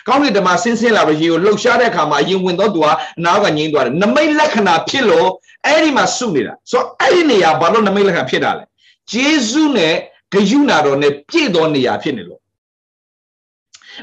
[0.08, 2.88] ကောင်းကင်တမန်ဆင်းဆင်းလာပြီးရေကိုလှုပ်ရှားတဲ့အခါမှာအရင်ဝင်တော့သူက
[3.26, 5.28] နားကငြိမ်းသွားတယ်နမိတ်လက္ခဏာဖြစ်လို့
[5.66, 8.64] အဲ့ဒီမှာစုနေတာဆိုတော့အဲ့ဒီနေရာဘာလို့နမိတ်လက္ခဏာဖြစ်တာလဲ
[9.12, 9.94] ဂျေဇုနဲ့
[10.34, 12.42] ဂယုနာတော်နဲ့ပြည့်သောနေရာဖြစ်နေလို့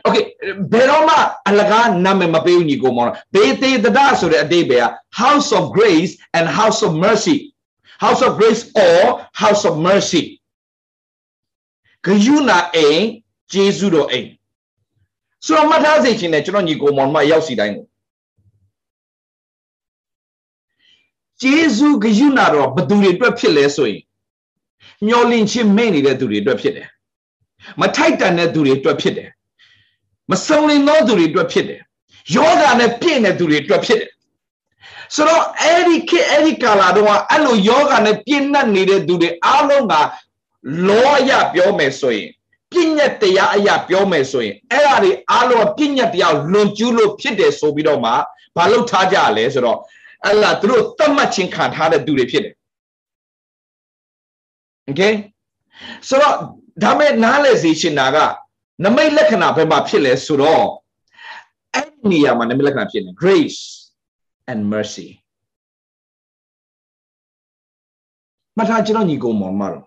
[0.07, 0.25] Okay
[0.73, 1.17] ဘယ်တော့မှ
[1.49, 4.79] အလကားနာမည်မပေးဘူးညီကိုမောင်ဘေသေတဒဆိုတဲ့အတိတ်ပဲ
[5.21, 7.37] House of Grace and House of Mercy
[8.05, 9.01] house of grace or
[9.43, 10.23] house of mercy
[12.05, 13.03] ဂယုနာအိမ်
[13.53, 14.29] ဂျေဇုတော်အိမ်
[15.45, 17.87] ဆိုတော့မှတ်ထားစေချင်တယ်ကျွန်တော်ညီကိုမောင်မရောက်စီတိုင်းကို
[21.43, 24.03] ဂျေဇုဂယုနာတော်ဘသူတွေအတွက်ဖြစ်လဲဆိုရင်
[25.07, 26.89] မျောလင့်ခြင်းမဲ့နေတဲ့သူတွေအတွက်ဖြစ်တယ်
[27.81, 29.31] မထိုက်တန်တဲ့သူတွေအတွက်ဖြစ်တယ်
[30.31, 31.81] မစုံလင်သောသူတွေအတွက်ဖြစ်တယ်
[32.35, 34.11] ယောဂာနဲ့ပြည့်တဲ့သူတွေအတွက်ဖြစ်တယ်
[35.15, 39.95] ဆိုတော့အဲ့ဒီခေအဲ့ဒီကာလာတော့အဲ့လိုယောဂနဲ့ပြင်းနှက်နေတဲ့သူတွေအားလုံးက
[40.89, 42.29] လောအရာပြောမယ်ဆိုရင်
[42.73, 48.13] ပြညတ်တရားအရာပြောမယ်ဆိုရင်အဲ့ဒါတွေအားလုံးပြညတ်တရားလွန်ကျူးလို့ဖြစ်တယ်ဆိုပြီးတော့မှ
[48.57, 49.79] မလုပ်ထားကြလဲဆိုတော့
[50.25, 52.55] အဲ့ဒါသူတို့သတ်မှတ်ခြင်းခံထားတဲ့သူတွေဖြစ်တယ်။
[54.91, 55.13] Okay
[56.09, 56.35] ဆိုတော့
[56.83, 58.19] ဒါမဲ့နားလည်စေချင်တာက
[58.85, 60.67] နမိတ်လက္ခဏာဘယ်မှာဖြစ်လဲဆိုတော့
[61.75, 63.61] အဲ့ဒီနေရာမှာနမိတ်လက္ခဏာဖြစ်နေ grace
[64.53, 65.09] and mercy
[68.59, 69.85] မထားကျွန်တော်ညီကိုမောင်မတော်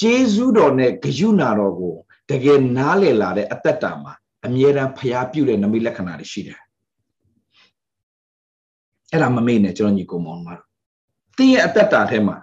[0.00, 1.94] ဂျေဇုတော်နဲ့ဂယုဏတော်ကို
[2.30, 4.12] တကယ်နားလည်လာတဲ့အသက်တာမှာ
[4.46, 6.60] အမြဲတမ်းဖျားပြုတဲ့နမိတ်လက္ခဏာတွေရှိတယ်
[9.12, 10.64] အဲ့ဒါမမေ့နဲ့ကျွန်တော်ညီကိုမောင်မတော်
[11.36, 12.36] တင်းရဲ့အသက်တာထဲမှာ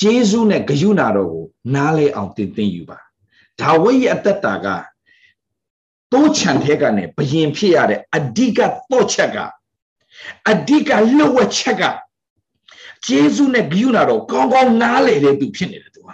[0.00, 2.98] ဂျေဇုနဲ့ဂယုဏတော်ကိုနားလဲအောင်တင်သိယူပါ
[3.60, 4.66] ဒါဝိဒ်ရဲ့အသက်တာက
[6.12, 9.38] တိုးချန်ထဲကနေဘယင်ဖြစ်ရတဲ့အဓိကတော့ချက်က
[10.50, 11.82] အဓိကလှုပ်ဝက်ချက်က
[13.06, 16.08] ဂျေဇုနဲ့ဂိယူနာတော့ကောင်းကောင်းနားလေတဲ့သူဖြစ်နေတယ်သူက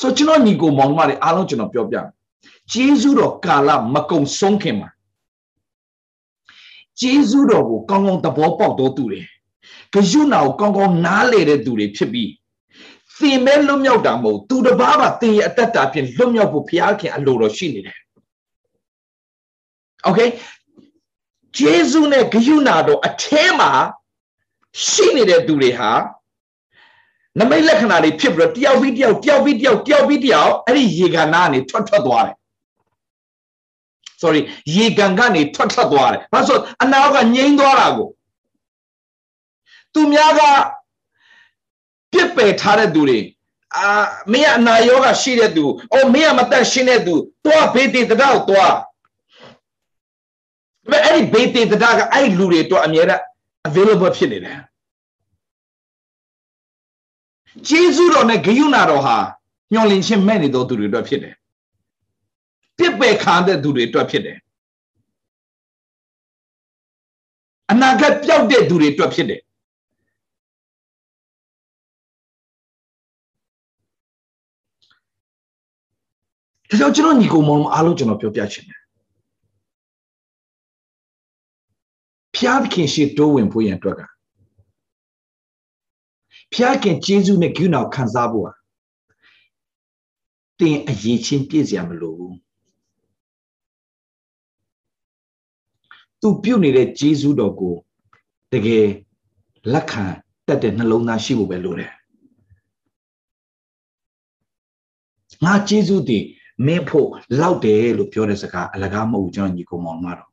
[0.00, 1.96] ဆိုကျွန်တော်ညီကိုမောင်မတွေအားလုံးကျွန်တော်ပြောပြ
[2.72, 4.90] ဂျေဇုတော့ကာလမကုံဆုံးခင်မှာ
[7.00, 9.20] ကျေးဇူးတော်ကိုကောင်းကောင်းသဘောပေါက်တော်သူတွေ
[9.92, 12.30] ဂယုဏကိုကောင်းကောင်းနားလေတဲ့သူတွေဖြစ်ပြီး
[13.18, 17.98] သင်မဲ့လွတ်မြောက်တာမဟုတ်သူတစ်ပါးပါသင်ရဲ့အတ္တတာဖြင့်လွတ်မြောက်ဖို့ဘုရားခင်အလိုတော်ရှိနေတယ်
[20.03, 20.19] โอเค
[21.57, 23.71] ဂျေဇုနဲ့ဂယုဏတော်အထဲမှာ
[24.87, 25.91] ရှိနေတဲ့သူတွေဟာ
[27.39, 32.35] နမိတ်လက္ခဏာတွေဖြစ်ပြီးတော့တယောက်ပြီးတယောက်တယောက်ပြီးတယောက်တယောက်ပြီးတယောက်အဲ့ဒီရေကန်နာကနေထွက်ထွက်သွားတယ်
[34.21, 34.41] sorry
[34.75, 38.09] ရေကန်ကနေထွက်ထွက်သွားတယ်ဘာလို့အနာကငြိမ်းသွားတာကို
[39.93, 40.41] သူများက
[42.11, 43.19] ပြစ်ပယ်ထားတဲ့သူတွေ
[43.75, 43.87] အာ
[44.31, 48.79] မင်းကအနာရောဂါရှိတဲ့သူအော်မင်းကမတက်ရှင်းတဲ့သူသွားဘေးတေတတော့သွားဒါ
[50.82, 53.22] ပေမဲ့အဲ့ဒီဘေးတေတတာကအဲ့လူတွေတော့အမြဲတမ်း
[53.68, 54.58] available ဖြစ်နေတယ်
[57.68, 59.16] ဂျေဇုတော်နဲ့ဂယုဏတော်ဟာ
[59.72, 61.34] ညှော်လင်ခြင်းမဲ့နေသောသူတွေအတွက်ဖြစ်တယ်
[62.78, 64.38] ပြစ်ပယ်ခံတဲ့သူတွေအတွက်ဖြစ်တယ်
[67.70, 69.40] အနာဂတ်ပျောက်တဲ့သူတွေအတွက်ဖြစ်တယ်
[76.70, 78.81] ဒါကြောင့်ကျွန်တော်ညီကိုမောင်အားလုံးကျွန်တော်ပြောပြချင်တယ်
[82.42, 84.02] ဖျားသခင်ရှိတိုးဝင်ဖို့ရန်အတွက်က
[86.52, 88.52] ဖျားခင်ကျေးဇူးနဲ့ဂုဏကိုခံစားဖို့ဟာ
[90.60, 92.36] တင်အရေးချင်းပြည့်စရာမလိုဘူး
[96.20, 97.74] သူပြုတ်နေတဲ့ကျေးဇူးတော်ကို
[98.52, 98.86] တကယ်
[99.72, 100.04] လက်ခံ
[100.46, 101.92] တတ်တဲ့နှလုံးသားရှိဖို့ပဲလိုတယ်
[105.44, 106.24] ငါကျေးဇူးတည်
[106.66, 107.08] မင်းဖို့
[107.40, 110.31] လောက်တယ်လို့ပြောတဲ့စကားအလကားမဟုတ်ဘူးကျွန်တော်ညီကောင်မောင်မတော်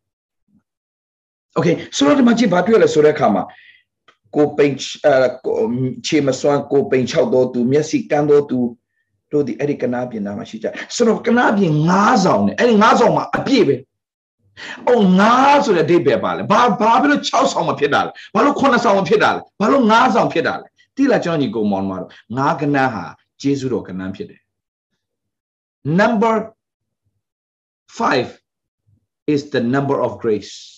[1.54, 3.42] โอเคဆိုတော့ဒီမှာကြည့်ဘာတွေ့ရလဲဆိုတဲ့အခါမှာ
[4.34, 4.72] ကိုပိန်
[6.06, 8.58] ခြေမစွမ်းကိုပိန်၆တော့သူမျက်စိကန်းတော့သူ
[9.32, 11.92] တို့ဒီအဲ့ဒီကနာပြင်နာမှာရှိကြဆိုတော့ကနာပြင်၅
[12.24, 13.76] ဆောင်နဲ့အဲ့ဒီ၅ဆောင်မှာအပြည့်ပဲ
[14.88, 15.22] အော်၅
[15.64, 23.04] ဆိုတဲ့အဓိပ္ပာယ်ပါလဲဘာဘာဖြစ်လို့6ဆောင်မဖြစ်တာလဲဘာလို့9ဆောင်မဖြစ်တာလဲဘာလို့၅ဆောင်ဖြစ်တာလဲတိလာကျွန်တော်ညီကိုမောင်မှာတော့၅ကနာဟာ
[23.42, 24.40] ဂျေဇုတော်ကနန်းဖြစ်တယ်
[26.00, 26.34] number
[27.98, 30.77] 5 is the number of grace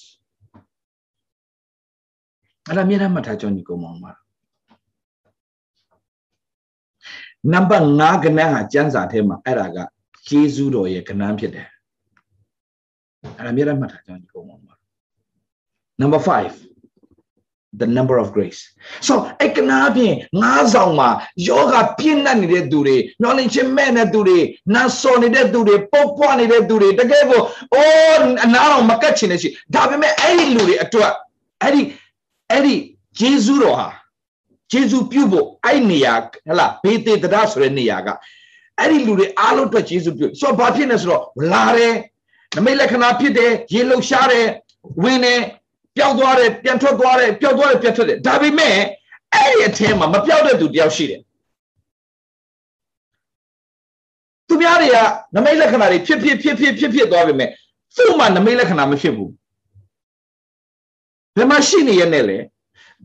[2.68, 4.12] အဲ့ဒါအမြဲတမ်းမှတ်ထားကြောင်းညီကောင်မောင်ပါ
[7.52, 9.78] နံပါတ်5ကဏ္ဍဟာကျမ်းစာထဲမှာအဲ့ဒါက
[10.28, 11.68] ယေရှုတော်ရဲ့ကဏ္ဍဖြစ်တယ်
[13.38, 14.74] အဲ့ဒါအမြဲတမ်းမှတ်ထားကြောင်းညီကောင်မောင်ပါ
[16.02, 16.72] number 5
[17.82, 18.62] the number of grace
[19.08, 19.14] so
[19.46, 21.10] အကနာဖြင့်ငါးဆောင်မှာ
[21.48, 24.40] ယောဂပြည့်နှက်နေတဲ့သူတွေမျောလင့်ခြင်းမဲ့တဲ့သူတွေ
[24.74, 27.42] နာစော်နေတဲ့သူတွေပုတ်ပွားနေတဲ့သူတွေတကယ်ကို
[27.74, 31.12] အိုးအနာတော်မကတ်ချင်တဲ့ရှိဒါပေမဲ့အဲ့ဒီလူတွေအတွက်
[31.64, 31.82] အဲ့ဒီ
[32.52, 32.76] အဲ့ဒီ
[33.20, 33.90] ဂျေဇုတော်ဟာ
[34.72, 38.10] ဂျေဇုပြုဖို့အဲ့နေရာဟလာဘေးသေးတရားဆိုတဲ့နေရာက
[38.80, 41.96] အဲ့ဒီလူတွေအားလုံးအတွက်ဂျေဇုပြုဆိုတော့ဘာဖြစ်နေဆိုတော့လာတယ်
[42.56, 44.48] နမိတ်လက္ခဏာဖြစ်တယ်ရေလှုပ်ရှားတယ်
[45.04, 45.42] ဝင်တယ်
[45.96, 48.76] ပျောက်သွားတယ်ပြန်ထွက်သွားတယ်ပျောက်သွားတယ်ပြန်ထွက်တယ်ဒါပေမဲ့
[49.36, 51.22] အဲ့ဒီအထင်းမှာမပျောက်တဲ့သူတယောက်ရှိတယ်
[54.48, 54.98] သူများတွေက
[55.36, 57.50] နမိတ်လက္ခဏာတွေဖြစ်ဖြစ်ဖြစ်ဖြစ်ဖြစ်ဖြစ်သွားပြီမဲ့
[57.96, 59.32] သူ့မှာနမိတ်လက္ခဏာမဖြစ်ဘူး
[61.36, 62.38] ဘယ်မှာရှိနေရနဲ့လဲ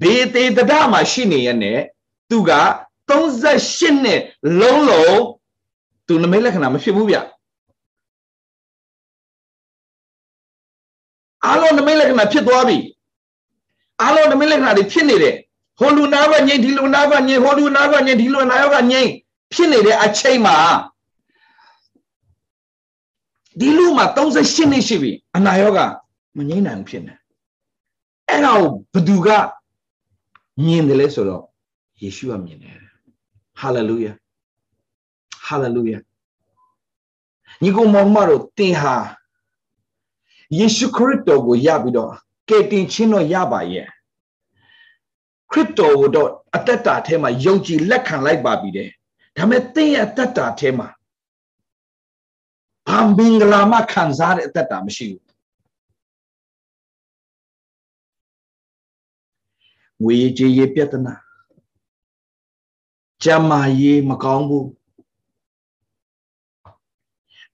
[0.01, 1.79] ဘေးသေးတဒမှာရှိနေရနဲ့
[2.31, 2.53] သူက
[3.09, 4.21] 38နှစ်
[4.61, 5.23] လုံးလုံး
[6.07, 7.17] သူနမိတ်လက္ခဏာမဖြစ်ဘူးဗျ
[11.45, 12.79] အားလုံးနမိတ်လက္ခဏာဖြစ်သွားပြီ
[14.03, 15.37] အားလုံးနမိတ်လက္ခဏာတွေဖြစ်နေတယ်
[15.79, 19.09] ဟိုလူနာကငြိမ်ဒီလူနာကငြိမ်ဟိုလူနာကငြိမ်ဒီလူနာကငြိမ်
[19.55, 20.57] ဖြစ်နေတဲ့အချိန်မှာ
[23.61, 25.87] ဒီလူမှာ38နှစ်ရှိပြီအနာရောဂါ
[26.37, 27.15] မငြိမ်နိုင်ဖြစ်နေ
[28.37, 29.29] အဲ့ဒါကိုဘသူက
[30.65, 31.45] မြင်တယ်လဲဆိုတော့
[32.03, 32.77] ယေရှုကမြင်တယ်
[33.61, 34.13] ဟာလေလုယာ
[35.47, 35.99] ဟာလေလုယာ
[37.63, 38.95] ညီကောင်မောင်မတို့သင်ဟာ
[40.59, 42.13] ယေရှုခရစ်တော်ကိုရပြီးတော့
[42.49, 43.89] ကယ်တင်ခြင်းတော့ရပါရဲ့
[45.51, 48.89] ခရစ်တော်ကိုတော့အသက်တာထဲမှာယုံကြည်လက်ခံလိုက်ပါပြီတဲ့
[49.37, 50.89] ဒါပေမဲ့သင်ရဲ့အသက်တာထဲမှာ
[52.89, 55.26] ဘာမင်္ဂလာမခံစားတဲ့အသက်တာမရှိဘူး
[60.03, 61.15] ငွေကြေးရေးပြဿနာ
[63.23, 64.69] ကျန်းမာရေးမကောင်းဘူး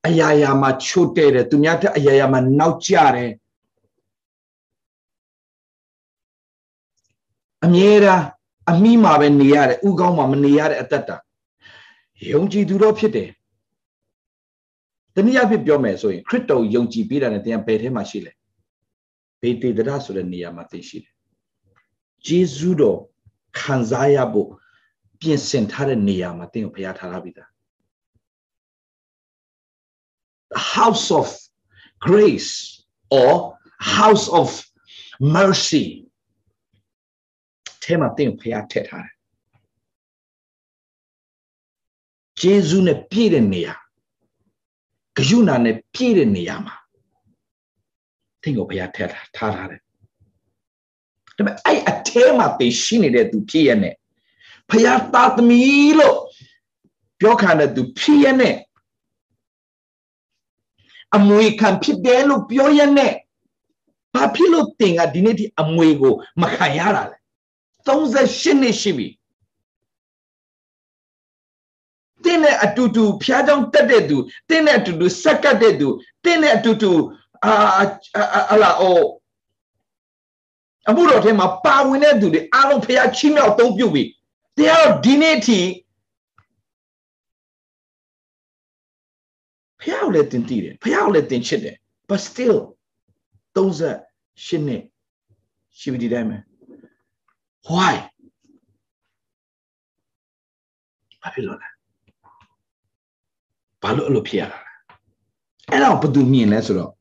[0.07, 3.33] အရာရာမှာချို့တဲ့တယ်သူများတဲ့အရာရာမှာနောက်ကျတယ်
[7.65, 8.25] အမြဲတမ်း
[8.71, 11.17] အမိမှာပဲနေရတယ်ဥကောင်းမှာမနေရတဲ့အသက်တာ
[12.31, 13.31] ယုံကြည်သူတော့ဖြစ်တယ်
[15.15, 18.33] တနည်းအားဖြင့်ပြောမယ်ဆိုရင်ခရစ်တော်ယုံကြည်ပေးတာနဲ့တရားဘယ်ထဲမှာရှိလဲ
[19.41, 21.12] ဘေတေတရဆိုတဲ့နေရာမှာသိရှိတယ်
[22.27, 23.01] ဂျေဇုတော်
[23.61, 24.49] ခံစားရဖို့
[25.21, 27.49] ပြင်ဆင်ထားတဲ့နေရာမှာတင်းကိုဘုရားထားထားပြီးသား
[30.75, 31.29] house of
[32.07, 32.53] grace
[33.21, 33.33] or
[33.97, 34.49] house of
[35.37, 35.85] mercy
[37.83, 39.17] ထဲမှာသင်ဖျားထည့်ထားတယ်
[42.41, 43.75] ဂျေဇုနဲ့ပြည့်တဲ့နေရာ
[45.17, 46.77] ဂယုဏနဲ့ပြည့်တဲ့နေရာမှာ
[48.43, 49.81] သင်ကိုဘုရားထည့်ထားထားတယ်
[51.37, 53.95] ဒါပေမဲ့အဲ့အထဲမှာသင်ရှိနေတဲ့သူဖြစ်ရနဲ့
[54.71, 56.17] ဘုရားသားသမီးလို့
[57.21, 58.57] ပြောခံတဲ့သူဖြစ်ရနဲ့
[61.17, 63.13] အမွေခံဖြစ်တယ်လို့ပြောရနဲ့
[64.15, 67.17] ဘာဖြစ်လို့တင်ကဒီနေ့ဒီအမွေကိုမခံရတာလဲ
[67.87, 69.09] 38နှစ်ရှိပြီ
[72.25, 74.17] တင်းနဲ့အတူတူဖျားကြောင်တက်တဲ့သူ
[74.49, 75.89] တင်းနဲ့အတူတူဆက်ကတ်တဲ့သူ
[76.25, 76.93] တင်းနဲ့အတူတူ
[77.45, 77.85] အာ
[78.53, 79.01] အလာအို
[80.89, 84.03] အမှုတော်ထဲမှာပါဝင်တဲ့သူတွေအားလုံးဖျားချီးမြှောက်သုံးပြုပြီ
[84.57, 85.61] တရားတော်ဒီနေ့ထိ
[89.81, 91.77] ဖျားကိုလည်းတင်တည်တယ်ဖျားကိုလည်းတင်ချစ်တယ်
[92.09, 92.57] but still
[93.55, 94.83] 38နှစ်
[95.79, 96.37] ရှိပြီဒီတိုင်းပဲ
[97.71, 97.97] why
[101.23, 101.69] ဘာဖြစ်လို့လဲ
[103.83, 104.73] ဘာလို့အဲ့လိုဖြစ်ရတာလဲ
[105.71, 106.93] အဲ့တော့ဘယ်သူမြင်လဲဆိုတော့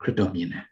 [0.00, 0.67] ခရစ်တော်မြင်တယ်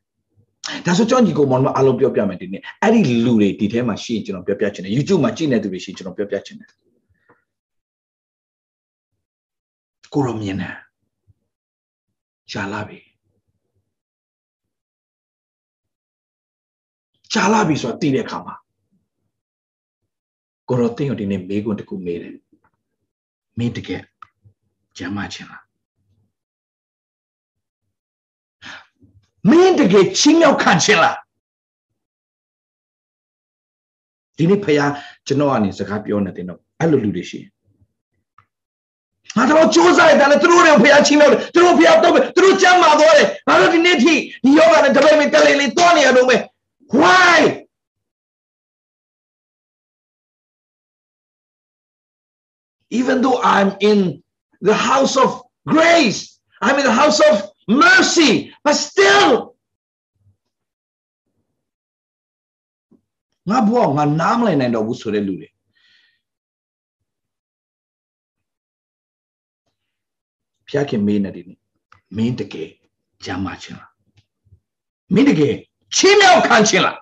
[0.87, 6.71] ဒါဆိုကြောင့်ညီကိုမောင်မအားလုံးပြောပြမယ်ဒီနေ့အဲ့ဒီလူတွေဒီထဲမှာရှိရင်ကျွန်တော်ပြောပြချင်တယ် YouTube မှာကြည့်နေသူတွေရှိကျွန်တော်ပြောပြချင်တယ်
[10.13, 10.77] ကိုရောမြင်တယ်
[12.53, 12.99] ရှားလာပြီ
[17.33, 18.55] ရှားလာပြီဆိုတာသိတဲ့အခါမှာ
[20.69, 22.35] ကိုရောတင်းရဒီနေ့မေးခွန်းတစ်ခုမေးတယ်
[23.59, 24.03] မင်းတကယ်
[24.97, 25.66] ကျမ်းမာခြင်းလား
[29.51, 31.17] မင်းတကယ်ချင်းမြောက်ခံခြင်းလား
[34.37, 34.93] ဒီနေ့ဖခင်
[35.27, 37.41] ကျွန်တော်ကနေစကားပြောနေတယ်တော့အဲ့လိုလူတွေရှိ
[39.37, 46.41] ငါတော့စူးစမ်းရတယ်လေသူတို့တွေဖခင်ချင်းမြောက်တယ်သူတို့ဖခင်တော့သူတို့ကျမ်းမာသွားတယ်ငါတို့ဒီနေ့ထိဒီယောဂနဲ့တပိတ်မိတက်လေးလေးတွားနေရတော့မယ်
[47.01, 47.39] why
[53.01, 54.23] even though I'm in
[54.61, 57.35] the house of grace, I'm in the house of
[57.67, 59.53] mercy, but still,
[63.51, 65.49] ငါဘဝငါနားမလည်နိုင်တော့ဘူးဆိုတဲ့လူတွေ
[70.69, 71.47] ဖျားခင်မေးနေတယ်
[72.17, 72.71] မင်းတကယ်
[73.25, 73.93] ကြမ်းမာခြင်းလား
[75.15, 75.55] မင်းတကယ်
[75.97, 76.99] ချင်းမြောက်ခံခြင်းလား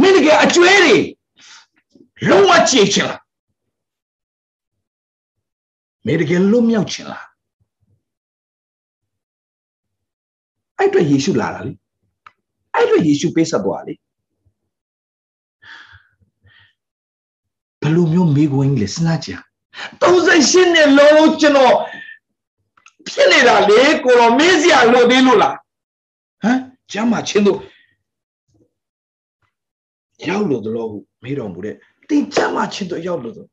[0.00, 0.96] မင်းတကယ်အကျွဲတွေ
[2.28, 3.22] လုံးဝကြည့်ချင်လား
[6.06, 7.26] မေတကယ်လွတ်မြောက်ချင်လား
[10.78, 11.72] အဲ့အတွက်ယေရှုလာတာလေ
[12.74, 13.94] အဲ့အတွက်ယေရှုပေးဆက်သွားလေ
[17.80, 19.30] ဘယ်လိုမျိုးမိခွင်းလဲစဉ်းစားကြ
[20.02, 21.76] 38နှစ်လုံးကျွန်တော်
[23.08, 25.54] ဖြစ်နေတာလေကိုတော့မင်းစရာလို့သေးလို့လား
[26.42, 26.58] ဟမ်
[26.92, 27.60] ကျမ်းမာချင်းတို့
[30.28, 30.90] ရောက်လို့တော့
[31.22, 31.74] မေးတော်မူတဲ့
[32.08, 33.46] တင်ချမ်းမချစ်တော့ရောက်လို့ဆို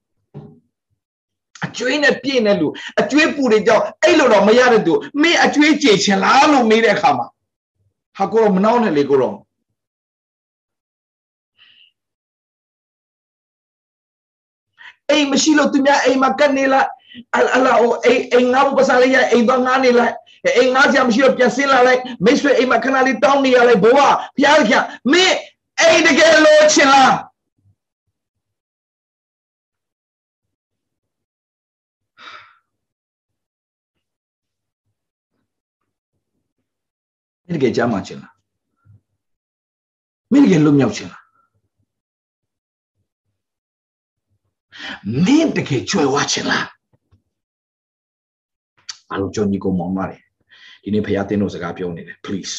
[1.65, 7.27] အကျွေးနဲ့ပြည့်နေလို့အကျွေးပူတွေကြောင့်အဲ့လိုတော့မရတဲ့သူမင်းအကျွေးကြေချင်လားလို့မေးတဲ့အခါမှာ
[8.17, 9.35] ဟာကိုတော့မနှောင်းနဲ့လေကိုတော့
[15.09, 16.89] အိမ်မရှိလို့သူများအိမ်မှာကတ်နေလိုက်
[17.55, 20.13] အလာအိုအိမ်အိမ်ငါ့ဘပစားလေးရအိမ်တော့ငါနေလိုက်
[20.57, 24.01] အိမ်ငါစရာမရှိတော့ပြန်ဆင်းလာလိုက်မိတ်ဆွေအိမ်မှာခဏလေးတောင်းနေရလိုက်ဘိုးက
[24.37, 24.73] ဖျားကြ
[25.11, 25.37] မင်း
[25.79, 27.13] အိမ်တကယ်လို့ချင်လား
[37.47, 38.33] မင်းတကယ်ကြားမှခြင်းလား
[40.31, 41.23] မင်းတကယ်လွတ်မြောက်ခြင်းလား
[45.25, 46.67] မင်းတကယ်ကြွယ်ဝခြင်းလား
[49.11, 50.21] အလုံးကြောင့်ညီကိုမောင်မာတယ်
[50.83, 52.55] ဒီနေ့ဖခင်တင်းတို့စကားပြောနေတယ် please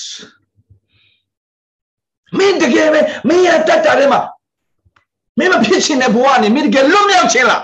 [2.38, 4.20] မင်းတကယ်ပဲမင်းရတတ်တာထဲမှာ
[5.38, 7.62] မင်းမဖြစ်ချင်တဲ့ဘဝနဲ့မင်းတကယ်လွတ်မြောက်ခြင်းလား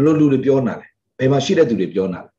[0.00, 0.86] ဘလို့လူတွေပြောနာလဲ
[1.18, 2.30] ဘယ်မှာရှိတဲ့သူတွေပြောနာလဲ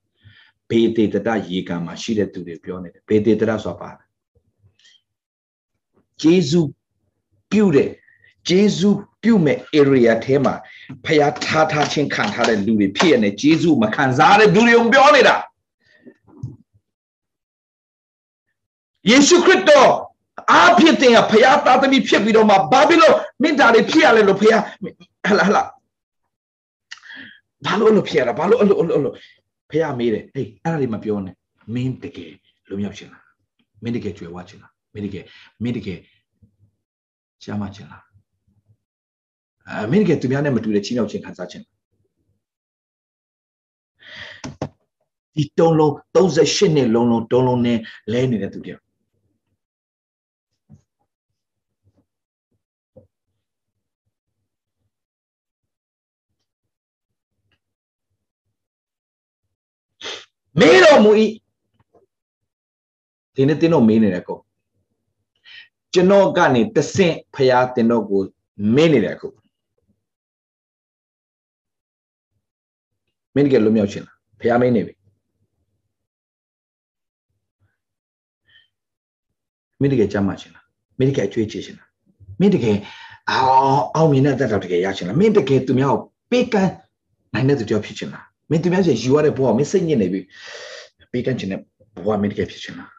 [0.70, 3.90] ဘေတေတတရေကံမှာရှိတဲ့သူတွေပြောနေတယ်ဘေတေတတဆိုတာပါ
[6.22, 6.62] ဂျေဇု
[7.52, 7.90] ပြုတဲ့
[8.50, 8.90] ဂျေဇု
[9.24, 10.54] ပြုမဲ့ area ထဲမှာ
[11.06, 15.36] ဖျားထားထားချင်းခံထားတဲ့လူတွေဖြစ်ရတဲ့ဂျေဇုမခံစားတဲ့လူတွေကိုပြောနေတာ
[19.10, 19.92] ယေရှုခရစ်တော်
[20.52, 24.62] အားဖြစ်တဲ့ဖျားသားသမီးဖြစ်ပြီးတော့မှဘာဖြစ်လို့မင်းသားတွေဖြစ်ရလဲလို့ဖျား
[25.28, 25.64] ဟလာဟလာ
[27.66, 29.14] ဘာလို့လို့ဖြစ်ရတာဘာလို့အဲ့လိုအဲ့လို
[29.72, 31.36] ဖះမေးတယ်ဟေးအဲ့ဒါတွေမပြောနဲ့
[31.74, 32.34] မင်းတကယ်
[32.70, 33.24] လုံရောက်ချင်လား
[33.84, 35.26] မင်းတကယ်ကြွယ်ဝချင်လားမင်းတကယ်
[35.64, 36.00] မင်းတကယ်
[37.44, 38.04] ရှားမချင်လား
[39.86, 41.66] အမင်းတကယ်သူများနဲ့မတူတဲ့ချင်းမြောက်ခြင်းခံစားခြင်း
[45.36, 47.78] ဒီတုံးလုံး38နှစ်လုံးလုံးတုံးလုံးနဲ့
[48.12, 48.84] လဲနေတဲ့သူတယောက်
[60.60, 61.12] မေးတော်မူ၏
[63.36, 64.40] ဒီနေ့တင်းတော့မေးနေတယ်ကို
[65.94, 68.22] ကျွန်တော်ကနေတဆင့်ဖရာတင်တော့ကို
[68.76, 69.32] မေးနေတယ်ကို
[73.36, 74.94] မင်းတကယ်လွတ်မြောက်ခြင်းလားဖရာမေးနေပြီ
[79.80, 80.66] မင်းတကယ်ကြမ်းမှခြင်းလား
[80.98, 81.90] မင်းတကယ်အကျွေးချခြင်းလား
[82.40, 82.78] မင်းတကယ်
[83.30, 86.00] အောင်အောင်မြင်တဲ့တက်တော့တကယ်ရခြင်းလားမင်းတကယ်သူများကို
[86.32, 86.72] ပေးကမ်း
[87.34, 90.21] နိုင်တဲ့သူတယောက်ဖြစ်ခြင်းလား မင်းသူများစီယူရတဲ့ဘဝမင်းစိတ်ညစ်နေပြီ
[91.13, 91.61] ပေးကမ်းခြင်းနဲ့
[92.05, 92.91] ဘဝမင်းတကယ်ဖြစ်ခြင်းလား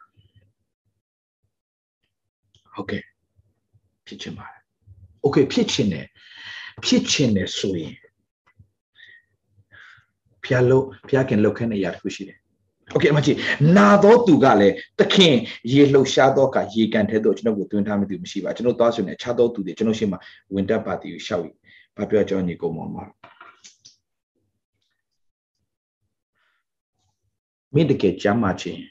[2.74, 3.02] ဟုတ်ကဲ့
[4.06, 4.60] ဖြစ်ခြင်းပါတယ်
[5.22, 6.06] โอเคဖြစ်ခြင်းနဲ့
[6.84, 7.94] ဖြစ်ခြင်းနဲ့ဆိုရင်
[10.44, 12.38] ဖျားလို့ဖျားခင်လောက်ခဲနေရတခုရှိတယ်
[12.92, 13.36] โอเคအမကြီး
[13.76, 15.34] နာသောသူကလည်းသခင်
[15.72, 20.18] ရေလှုပ်ရှားသောကရေကန်ထဲတော့ကျွန်တော်ကိုတွင်ထားမသိဘူးမရှိပါကျွန်တော်သွားဆိုနေခြားသောသူတွေကျွန်တော်ရှေ့မှာ
[20.54, 21.54] ဝင်တက်ပါတီကိုရှောက်ပြီး
[21.96, 23.04] ဘာပြောကြောင်းညီကုန်မောင်ပါ
[27.73, 28.83] မင်းတကယ်ကြမ်းမှချင်း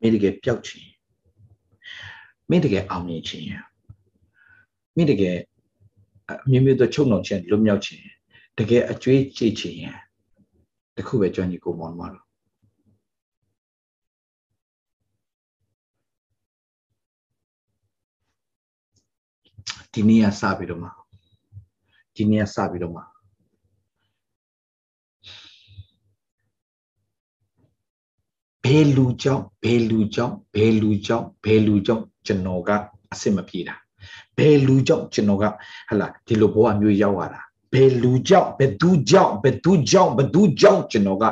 [0.00, 0.88] မင်းတကယ်ပျောက်ချင်း
[2.50, 3.46] မင်းတကယ်အောင်မြင်ချင်း
[4.96, 5.36] မင်းတကယ်
[6.30, 8.02] အမြင့်မြတ်သောချုပ်နှောင်ခြင်းလွတ်မြောက်ခြင်း
[8.58, 9.78] တကယ်အကျွေးကြိတ်ခြင်း
[10.96, 12.24] တခုပဲကြွညီကိုမောင်မတော်
[19.92, 20.88] ဒီနေ့ကစပြီးတော့မှ
[22.14, 23.02] ဒီနေ့ကစပြီးတော့မှ
[28.68, 32.70] ဘယ်လူကြောင့်ဘယ်လူကြောင့်ဘယ်လူကြောင့်ဘယ်လူကြောင့်ကျွန်တော်က
[33.12, 33.74] အစ်မပြေတာ
[34.36, 35.44] ဘယ်လူကြောင့်ကျွန်တော်က
[35.88, 37.40] ဟလာဒီလိုဘဝမျိုးရောက်လာတာ
[37.72, 41.24] ဘယ်လူကြောင့်ဘယ်သူကြောင့်ဘယ်သူကြောင့်ဘယ်သူကြောင့်ကျွန်တော်က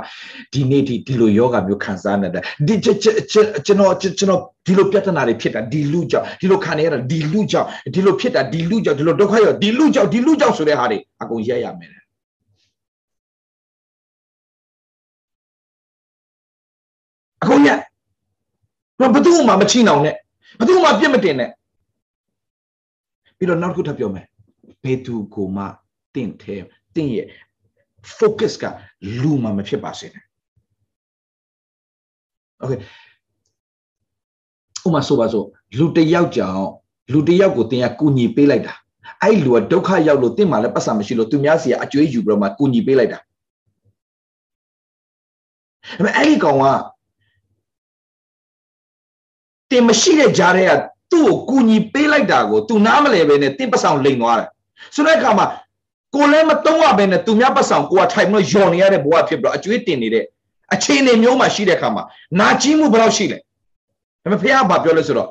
[0.53, 12.06] ဒီနေ့ဒီဒီလိုယောဂမျိုးခံစားနေတာဒီကျွန်တော်ကျွန်တော်ဒီလိုပြဿနာတွေဖြစ်တာဒီလူကြောင့်ဒီလိုခံနေရတာဒီလူကြောင့်ဒီလိုဖြစ်တာဒီလူကြောင့်ဒီလိုဒုက္ခရောက်ဒီလူကြောင့်ဒီလူကြောင့်ဆိုတဲ့ဟာတွေအကုန်ရက်ရမယ်
[18.99, 20.15] ဘယ်သူမှမချိနောင်နဲ့
[20.59, 21.51] ဘယ်သူမှပြစ်မတင်နဲ့
[23.37, 24.27] ပြီးတော့နောက်တစ်ခုထပ်ပြောမယ်
[24.85, 25.65] ဘယ်သူကိုမှ
[26.15, 26.57] တင့်ထဲ
[26.95, 27.27] တင့်ရဲ့
[28.19, 28.65] focus က
[29.21, 30.25] လူမှမဖြစ်ပါစေနဲ့
[32.63, 32.81] okay
[34.87, 35.47] ဥမာဆိုပါစို့
[35.79, 36.69] လူတယောက်ကြောင့်
[37.13, 38.75] လူတယောက်ကိုတင်ရကူညီပေးလိုက်တာ
[39.23, 43.23] အဲ့လူကဒုက္ခရောက်လို့တင့်မှလည်းပတ်စံမရှိလို့သူများစီကအကျွေးယူပြီးတော့မှကူညီပေးလိုက်တာဒါ
[45.97, 46.65] ပေမဲ့အဲ့ဒီကောင်က
[49.77, 50.73] တင်မရှိတဲ့ကြားထဲက
[51.13, 54.49] သူ့ကိုကူညီပေးလိုက်တာကို तू နားမလဲပဲနဲ့တင့်ပတ်ဆောင်လိန်သွားတယ်
[54.95, 55.47] ဆိုတဲ့အခါမှာ
[56.15, 60.25] ကိုလည်းမတုံးရဘဲနဲ့သူများပတ်ဆောင်ကိုကထိုင်ပြီးတော့ယော်နေရတဲ့ဘဝဖြစ်ပြီးတော့အကျွေးတင်နေတဲ့
[60.75, 62.03] အခြေအနေမျိုးမှာရှိတဲ့အခါမှာ
[62.41, 63.43] နာကျင်မှုဘယ်လောက်ရှိလဲဒါ
[64.23, 65.29] ပေမဲ့ဖះဘာပြောလဲဆိုတော့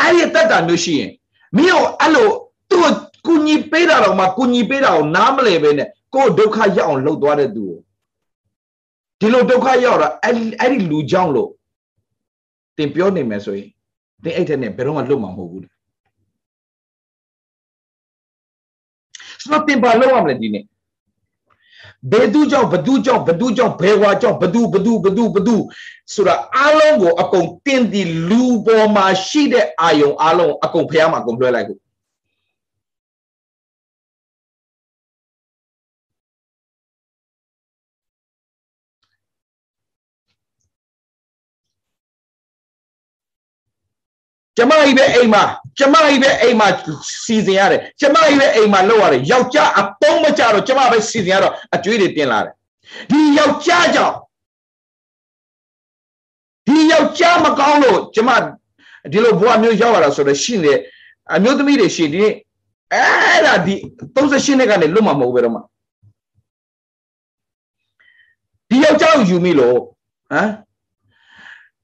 [0.00, 1.10] အဲ့ဒီတက်တာမျိုးရှိရင်
[1.56, 2.28] မင်းတို့အဲ့လို
[2.70, 2.92] သူ့ကို
[3.26, 7.78] ကူညီပေးတာတော့မှကူညီပေးတာကိုနားမလဲပဲနဲ့ကိုယ်ဒုက္ခရောက်အောင်လှုပ်သွားတဲ့သူကို
[9.20, 11.50] ဒီလိုဒုက္ခရောက်တာအဲ့အဲ့ဒီလူကြောင့်လို့
[12.76, 13.70] တင်ပြောနေမယ်ဆိုရင်
[14.24, 15.62] တင်အဲ့တဲ့နဲ့ဘယ်တော့မှလွတ်မှာမဟုတ်ဘူး
[19.42, 20.64] ဆိုတော့တင်ပါလောက်ရမလဲဒီနေ့
[22.12, 25.56] ဘယ်သူကြောင့်ဘသူကြောင့်ဘသူကြောင့်ဘယ်ဝါကြောင့်ဘသူဘသူဘသူဘသူ
[26.14, 31.74] ဆိုတာအားလုံးကိုအကုန်တင်ဒီလူပေါ်မှာရှိတဲ့အာယုံအားလုံးအကုန်ဖះမှာအကုန်လွှဲလိုက်ခု
[44.56, 45.42] ကျမကြီးပဲအိမ်မှာ
[45.78, 46.68] ကျမကြီးပဲအိမ်မှာ
[47.24, 52.54] စီစဉ်ရတယ်ကျမကြီးပဲအိမ်မှာလုပ်ရတယ်ယောက်ျားအပေါင်းမကြတော့ကျမပဲစီစဉ်ရတော့အကျွေးတွေတင်လာတယ်
[53.10, 54.14] ဒီယောက်ျားကြောင့်
[56.66, 58.30] ဒီယောက်ျားမကောင်းလို့ကျမ
[59.12, 60.72] ဒီလိုဘဝမျိုးရောက်လာတာဆိုတော့ရှိနေ
[61.34, 62.24] အမျိုးသမီးတွေရှိဒီ
[62.92, 63.74] အဲ့ဒါဒီ
[64.14, 65.60] 38နှစ်ကနေလွတ်မှာမဟုတ်ပဲတော့မှ
[68.68, 69.78] ဒီယောက်ျားကိုယူမိလို့
[70.32, 70.50] ဟမ်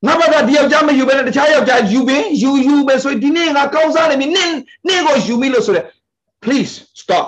[0.07, 4.53] ငါဘာသာဒီယောက်ျားမယူဘဲနဲ့တခြားယောက်ျားယူပင်ယူယူပဲဆိုဒီနေ့ငါကောင်းစားနေပြီနင့်
[4.87, 5.87] နင့်ကိုယူမိလို့ဆိုရယ်
[6.43, 7.27] please stop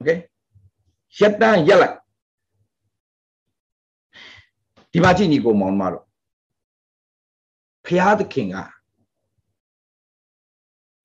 [0.00, 0.18] okay
[1.18, 1.94] ရက်တန်းရက်လိုက်
[4.92, 6.04] ဒီမှာကြည့်ညီကိုမောင်မတို့
[7.86, 8.56] ဖျားသခင်က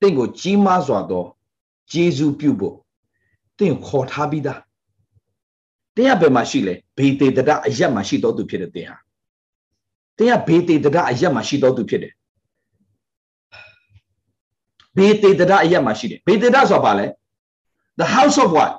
[0.02, 1.26] တင့်ကိုကြီးမားစွာသော
[1.92, 2.76] ဂျေဇုပြုဖို့
[3.58, 4.62] တင့်ခေါ်ထားပြီးသား
[6.00, 8.98] တင်းကဘယ်မှာရှိလဲဘေတေတရအရက်မှာရှိတော်သူဖြစ်တဲ့တင်းဟာ
[10.18, 12.14] တင်းကဘေတေတရအရက်မှာရှိတော်သူဖြစ်တယ်
[14.98, 17.06] ဘေတေတရအရက်မှာရှိတယ်ဘေတေတရဆိုတာဘာလဲ
[18.00, 18.72] the house of what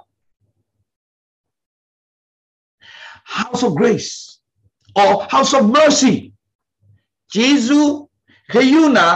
[3.39, 4.11] house of grace
[5.01, 6.14] or house of mercy
[7.35, 7.81] ဂျေဇု
[8.53, 9.09] ခရုဏာ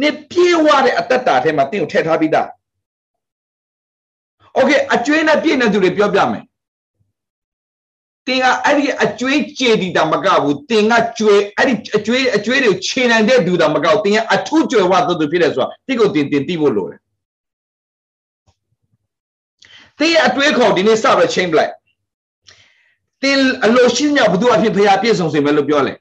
[0.00, 2.48] နဲ့ပြေဝတဲ့အတ္တတာထဲမှာတင်းကိုထည့်ထားပြီးသား
[4.58, 6.44] okay အကျွေးနဲ့ပြည့်နေသူတွေပြောပြမယ်
[8.26, 17.00] တင်ကအဲ့ဒီအကျွေးကြေတီတာမကဘူးတင်ကကျွေးအဲ့ဒီအကျွေးအကျွေးတွေခြေနိုင်တဲ့သူတာမကဘူးတင်ကအထုကျွယ်ဝတော်သူဖြစ်တယ်ဆိုတာတိကိုတင်တင်သိဖို့လိုတယ်
[19.98, 21.72] တင်ရဲ့အတွေးခေါ်ဒီနေ့စပြီးချိန်ပလိုက်
[23.22, 25.94] တင်အလိုရှိညဘုသူအဖြစ်ဖျားပြည့်စုံစေမယ်လို့ပြောလဲ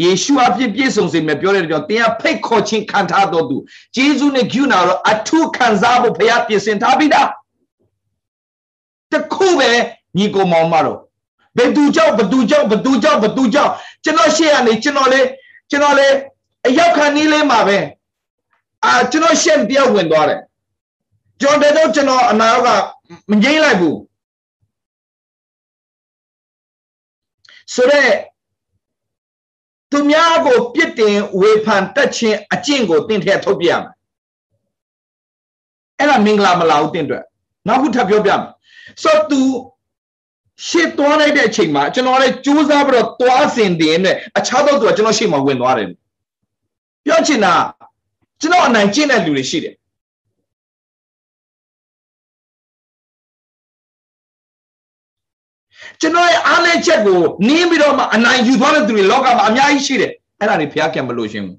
[0.00, 3.56] ယေရှုအဖြစ်ပြည့်စုံစေမယ်ပြောတဲ့ကြောင့်တင်ကဖိတ်ခေါ်ခြင်းခံထားတော်သူ
[3.96, 7.28] ဂျေဇုနဲ့ဂုဏတော့အထုခံစားဖို့ဖျားပြင်ဆင်ထားပြီးသား
[9.12, 9.70] တခုပဲ
[10.16, 10.98] ညီကိုမောင်မတော့
[11.56, 13.72] ဘယ်သူကြောင့်ဘသူကြောင့်ဘသူကြောင့်ဘသူကြောင့်
[14.04, 15.20] ကျွန်တော်ရှေ့ကနေကျွန်တော်လေ
[15.70, 16.08] ကျွန်တော်လေ
[16.66, 17.78] အရောက်ခံနည်းလေးမှာပဲ
[18.84, 20.40] အာကျွန်တော်ရှေ့ပြောင်းဝင်သွားတယ်
[21.40, 22.68] ကျွန်တော်တော့ကျွန်တော်အနာက
[23.30, 23.98] မငိမ့်လိုက်ဘူး
[27.74, 28.12] ဆိုတော့
[29.90, 33.92] သူများကိုပြစ်တင်ဝေဖန်တက်ခြင်းအကျင့်ကိုတင့်ထဲထုတ်ပြရမယ်
[35.98, 37.24] အဲ့ဒါမင်္ဂလာမလာဘူးတင့်အတွက်
[37.66, 38.50] နောက်ခုထပ်ပြောပြမယ်
[39.02, 39.40] ဆိုတော့ तू
[40.67, 45.87] ရှစ်သွားလိုက်တဲ့အချိန်မှာကျွန်တော်လည်းစူးစမ်းပြီးတော့သွားစင်တင်နဲ့အခြားသောသူကကျွန်တော်ရှေ့မှာဝင်သွားတယ်
[47.05, 47.53] ပြောချင်တာ
[48.41, 49.75] ကျွန်တော်အနိုင်ကျင့်တဲ့လူတွေရှိတယ်
[56.01, 61.57] ကျွန်တော်ရဲ့အားလည်းချက်ကိုနင်းပြီးတော့မှအနိုင်ယူသွားတဲ့သူတွေလောကမှာအများကြီးရှိတယ်အဲ့ဒါတွေဖျားကံမလို့ရှင်ဘူး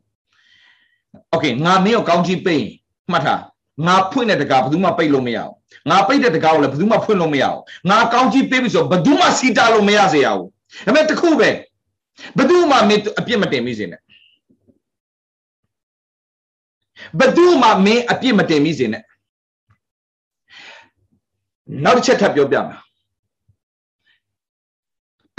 [1.30, 2.64] โอเคငါမင်းကိုကောင်းချီးပိတ်
[3.10, 3.40] မှတ်ထား
[3.86, 5.55] ငါဖွင့်တဲ့တကားဘယ်သူမှပိတ်လို့မရဘူး
[5.89, 7.59] ငါပိတ်တဲ့တကားကိုလည်းဘယ်သူမှဖွင့်လို့မရအောင်
[7.89, 10.49] ငါကောင်းကြီးပေးပြီဆိုတော့ဘယ်သူမှစီတာလို့မရစေရဘူး
[10.85, 11.49] ဒါပေမဲ့တခုပဲ
[12.37, 14.01] ဘယ်သူမှမင်းအပြစ်မတင်မိစေနဲ့
[17.19, 19.03] ဘယ်သူမှမင်းအပြစ်မတင်မိစေနဲ့
[21.83, 22.79] နောက်တစ်ချက်ထပ်ပြောပြမယ်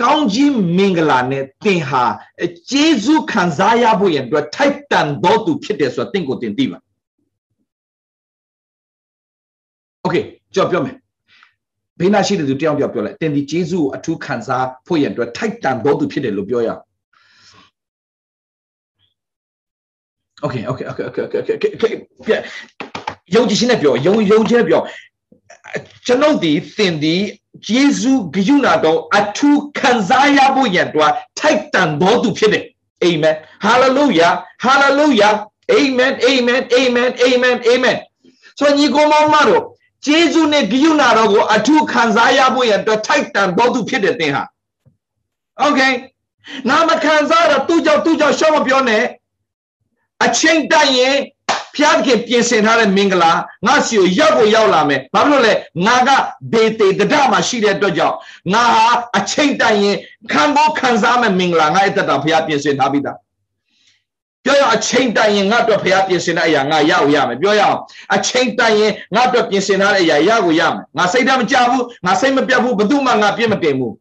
[0.02, 2.04] ကောင်းကြီးမင်္ဂလာနဲ့သင်ဟာ
[2.70, 6.78] ကျေးဇူးခံစားရဖို့ရန်အတွက်ထိုက်တန်သောသူဖြစ်တယ်ဆိုတော့သင်ကိုသင်သိပါ
[10.06, 10.96] Okay ကြောက်ပြောမယ်
[11.98, 16.82] ဘေးနာရှိတဲ့သူတယောက်တယောက်ပြောလိုက်တင်ဒီဂျေဇုကိုအထူးခံစားဖို့ရန်အတွက်ထိုက်တန်တော်သူဖြစ်တယ်လို့ပြောရအောင်
[20.44, 21.70] Okay okay okay okay okay okay
[22.20, 22.38] okay
[23.34, 24.82] ယုံကြည်ခြင်းနဲ့ပြောယုံယုံခြင်းနဲ့ပြော
[26.06, 27.16] ကျွန်ုပ်ဒီသင်ဒီ
[27.68, 32.64] ယေရှုဂရုဏာတော်အထူးခံစားရဖို့ရန်အတွက်ထိုက်တန်တော်သူဖြစ်တယ်
[33.04, 34.28] အာမင်ဟာလေလုယာ
[34.64, 35.28] ဟာလေလုယာ
[35.72, 37.96] အာမင်အာမင်အာမင်အာမင်အာမင်
[38.58, 39.64] ဆိုညီကောင်မတို့
[40.05, 44.43] ဂျေဇုနဲ့ဂိယုနာတော်ကိုအထူးခံစားရဖို့ရတော့ထိုက်တန်တော်သူဖြစ်တဲ့သင်ဟာ
[45.59, 45.81] โอเค
[46.69, 49.03] နာမခံစားတော့သူ့ကြောင့်သူ့ကြောင့်ရှော့မပြောနဲ့
[50.25, 51.15] အချိန်တိုက်ရင်
[51.75, 53.31] ဖျားခင်ပြင်ဆင်ထားတဲ့မင်္ဂလာ
[53.67, 55.53] ငါစီကိုရောက်ကိုရောက်လာမယ်ဘာဖြစ်လို့လဲ
[55.85, 56.09] ငါက
[56.53, 58.15] ဒေတေတဒမှာရှိတဲ့အတွက်ကြောင့်
[58.53, 59.97] ငါဟာအချိန်တိုက်ရင်
[60.31, 63.17] ခံဖို့ခံစားမဲ့မင်္ဂလာငါ့အသက်တာဖျားပြင်ဆင်ထားပြီးသား
[64.44, 67.78] ပြောရအောင်အချိန်တိုင်ရင်ငါ့အတွက်ဖရားပြင်ဆင်တဲ့အရာငါရအောင်ရမယ်ပြောရအောင်
[68.14, 73.94] အချိန်တိုင်ရင်ငါ့အတွက်ပြင်ဆင်ထားတဲ့အရာရကိုရမယ်ငါစိတ်ဓာတ်မကြဘူးငါစိတ်မပြတ်ဘူးဘယ်သူမှငါပြစ်မတင်ဘူး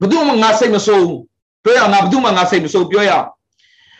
[0.00, 1.20] ဘယ်သူမှငါစိတ်မဆိုးဘူး
[1.64, 3.26] ပြောရအောင်ငါဘယ်သူမှငါစိတ်မဆိုးပြောရအောင်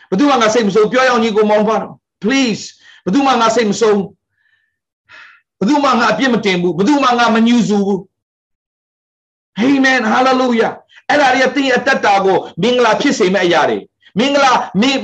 [0.09, 1.93] ဘယ်သူမှငါစိတ်မဆိုးပြောရအောင်ညီကိုမောင်ပါတော့
[2.23, 2.63] please
[3.05, 3.99] ဘယ်သူမှငါစိတ်မဆိုး
[5.59, 7.99] ဘယ်သူမှငါအပြစ်မတင်ဘူးဘယ်သူမှငါမညှူစုဘူး
[9.67, 10.73] amen hallelujah
[11.10, 13.78] အဲ့ဒါတွေကသင်ရဲ့အတ္တတာကိုမင်္ဂလာဖြစ်စေမယ့်အရာတွေ
[14.18, 14.52] မင်္ဂလာ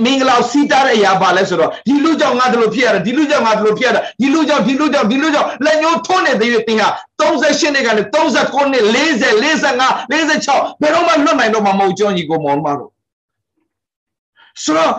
[0.04, 6.88] မင်္ဂလာစီးတာတဲ့အရာပါလဲဆိုတော့ဒီလူကြောင့်ငါတို့လိုဖြစ်ရတယ်ဒီလူကြောင့်ငါတို့လိုဖြစ်ရတာဒီလူကြောင့်ဒီလူကြောင့်ဒီလူကြောင့်လက်ညှိုးထွန်းနေသေးတယ်သင်ဟာ
[7.20, 9.24] 38နှစ်ကနေ39နှစ်40
[9.64, 12.90] 45 46ဘယ်တော့မှလွတ်နိုင်တော့မှာမဟုတ်ကြောင်းကြီးကိုမောင်မတို့
[14.62, 14.94] ဆိုတော့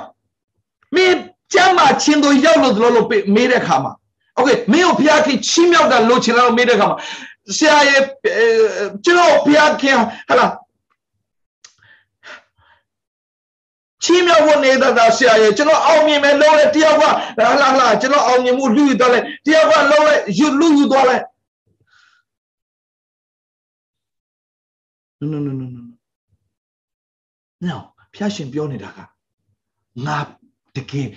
[0.95, 1.17] မင်း
[1.53, 3.93] ကျမ်းမာချင်းတို့ရောက်လို့တို့လို့မေးတဲ့ခါမှာ
[4.35, 6.97] โอเคမင်းကိုဖျားခင်ချီးမြှောက်တာလို့ချင်လို့မေးတဲ့ခါမှာ
[7.57, 8.01] ဆရာရဲ့
[9.05, 9.97] ကျွန်တော်ဖျားခင်
[10.29, 10.45] ဟလာ
[14.06, 17.10] ချီးမြှောက်ဖို့နေတာသာဆရာရဲ့ကျွန်တော်အောင်မြင်မယ်လုံးလဲတယောက်ကဟာ
[17.60, 21.24] လာလာကျွန်တော်အောင်မြင်မှုလူယူသွားလိုက်တယောက်ကလုံးလဲယူလူယူသွားလိုက်
[25.20, 25.80] no no no no no
[27.66, 27.76] no
[28.14, 28.98] ဖျားရှင်ပြောနေတာက
[30.06, 30.18] ငါ
[30.76, 31.08] တကယ်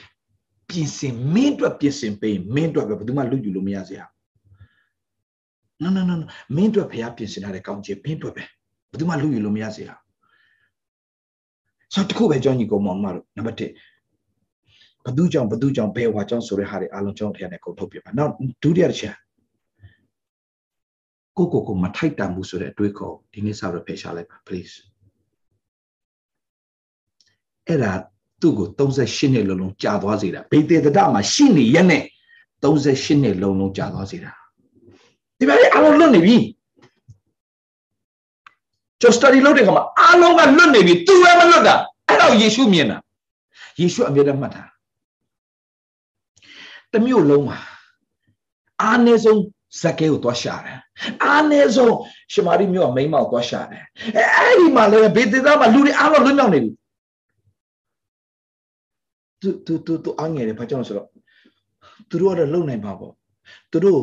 [0.70, 4.02] ပြင်ဆင်မင်းအတွက်ပြင်ဆင်ပေးမင်းအတွက်ပဲဘယ်သူမှလူယူလို့မရစေရ
[5.84, 6.16] no no no
[6.56, 8.44] မင်းအတွက်ဖျားပြင်ဆင်ထားတဲ့ကောင်းချီးမင်းအတွက်ပဲ
[8.90, 9.90] ဘယ်သူမှလူယူလို့မရစေရ
[11.94, 18.32] ဆိုတော့တခုပဲကြောင်းညီကောင်မောင်မတို့နံပါတ်1ဘသူကြောင့်ဘသူကြောင့်ဘယ်ဝါကြောင့်ဆိုတဲ့ဟာတွေအားလုံးကြောင်းထည့်ရတဲ့ကုန်ထုတ်ပြပါနောက်
[18.64, 19.16] ဒုတိယတစ်ချက်
[21.38, 24.74] ကိုကိုကိုမထိုက်တန်ဘူးဆိုတဲ့အတွေးခေါ်ဒီနေ့စတော့ဖယ်ရှားလိုက်ပါ please
[27.68, 27.92] အဲ့ဒါ
[28.42, 32.04] သူ့ကို38နှစ်လုံးလုံးကြာသွားစေတာဘေသေတဒမှာရှိနေရက်နဲ့
[32.64, 34.32] 38နှစ်လုံးလုံးကြာသွားစေတာ
[35.38, 36.38] ဒီမှာအလုံးလွတ်နေပြီ
[39.02, 41.76] ကျော် study လုပ်တဲ့ခါမှာအလုံးကလွတ်နေပြီသူပဲမလွတ်တာ
[42.08, 42.97] အဲ့တော့ယေရှုမြင်တာ
[43.80, 44.64] ယေရှုအမြဲတမ်းမှတ်တာ
[46.93, 47.58] တမျိုးလုံးမှာ
[48.82, 49.41] အားနည်းဆုံး
[49.82, 50.78] ဇက်ကဲကိုသွားရှာတယ်
[51.24, 51.95] အားနည်းဆုံး
[52.34, 53.84] ရှမာရိမျိုးကမိန်းမောက်သွားရှာတယ်
[54.18, 56.72] အဲအဲ့ဒီမှာလည်းဘေသေသားမှာလူတွေအားလုံးလွတ်မြောက်နေပြီ
[59.41, 61.08] သူသူသူသူအငယ်တယ်ဘာကြောင့်ဆိုတော့
[62.10, 63.14] သူတို့ကတော့လုံနိုင်ပါပေါ့
[63.72, 64.02] သူတို့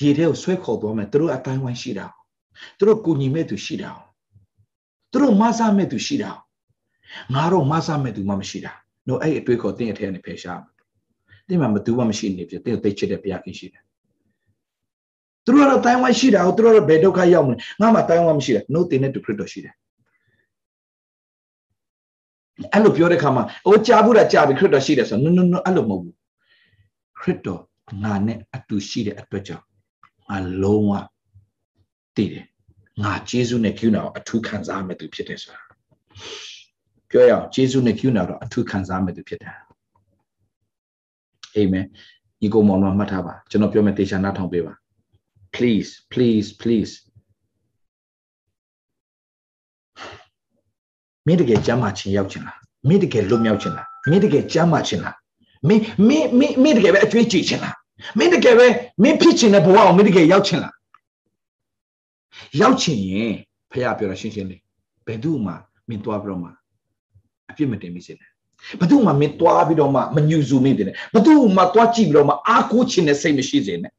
[0.00, 2.06] ရေထဲကိုဆွဲခေါ်သွားမယ်သူတို့အတိုင်းဝိုင်းရှိတာ
[2.78, 3.90] သူတို့ကိုညီမဲ့သူရှိတာ
[5.12, 6.30] သူတို့မဆမဲ့သူရှိတာ
[7.34, 8.72] ငါတော့မဆမဲ့သူမှမရှိတာ
[9.08, 10.62] တို့အဲ့အတွေ့ခေါ်တင်းအထဲကနေဖယ်ရှား
[11.48, 13.82] တင်းမှာမသူမှမရှိနေပြတင်းသိချစ်တဲ့ဘုရားခင်ရှိတယ်
[15.44, 19.74] သူတို့ကတော့တိုင်းဝိုင်းရှိတာသူတို့ကတော့ဘယ်ဒုက္ခရောက်မလဲငါမှတိုင်းဝိုင်းမရှိတယ်နို့တင်တဲ့သူခရစ်တော်ရှိတယ်
[22.72, 26.14] အဲ့လိုပြောတဲ့ခါမှာအိုးကြားဘူးတာကြားပြီခရစ်တော်ရှိတယ်ဆိုတော့ no no no အဲ့လိုမဟုတ်ဘူး
[27.20, 27.62] ခရစ်တော်
[28.02, 29.64] ငါနဲ့အတူရှိတဲ့အတွက်ကြောင့်
[30.28, 30.92] ငါလုံးဝ
[32.18, 32.44] တည်တယ်
[33.04, 35.60] ငါဂျေဇုနဲ့ကျူနာကိုအထူးခံစားမဲ့သူဖြစ်တယ်ဆိုတာ
[37.10, 39.54] ပြောရအောင်ဂျေဇုနဲ့ကျူနာတော့အထူးခံစားမဲ့သူဖြစ်တယ်
[41.54, 41.86] အာမင်
[42.40, 44.72] ညီကိုမောင်တို့မှတ်ထားပါကျွန်တော်ပြောမယ်တေချာနားထောင်ပေးပါ
[45.56, 46.92] please please please
[51.26, 52.58] မင်းတကယ်ကျမ်းမာခြင်းရောက်ခြင်းလား
[52.88, 55.16] မင်းတကယ်လွတ်မြောက်ခြင်းလားမင်းတကယ်ကျမ်းမာခြင်းလား
[55.68, 57.76] မင်းမင်းမင်းမင်းတကယ်ပဲအကျွေးကြည့်ခြင်းလား
[58.18, 58.66] မင်းတကယ်ပဲ
[59.02, 60.74] မင်းဖြစ်ခြင်းတဲ့ဘဝကိုမင်းတကယ်ရောက်ခြင်းလား
[62.60, 63.34] ရောက်ခြင်းရင်
[63.70, 64.60] ဖခင်ပြောတာရှင်းရှင်းလေး
[65.06, 65.52] ဘယ်သူမှ
[65.88, 66.50] မင်းသွားပြီးတော့မှ
[67.50, 68.30] အပြစ်မတင်မိစေနဲ့
[68.80, 73.92] ဘသူမှမင်းသွားပြီးတော့မှမညူစုမိတယ်ဘသူမှသွားကြည့်ပြီးတော့မှအားကိုးခြင်းနဲ့စိတ်မရှိစေနဲ့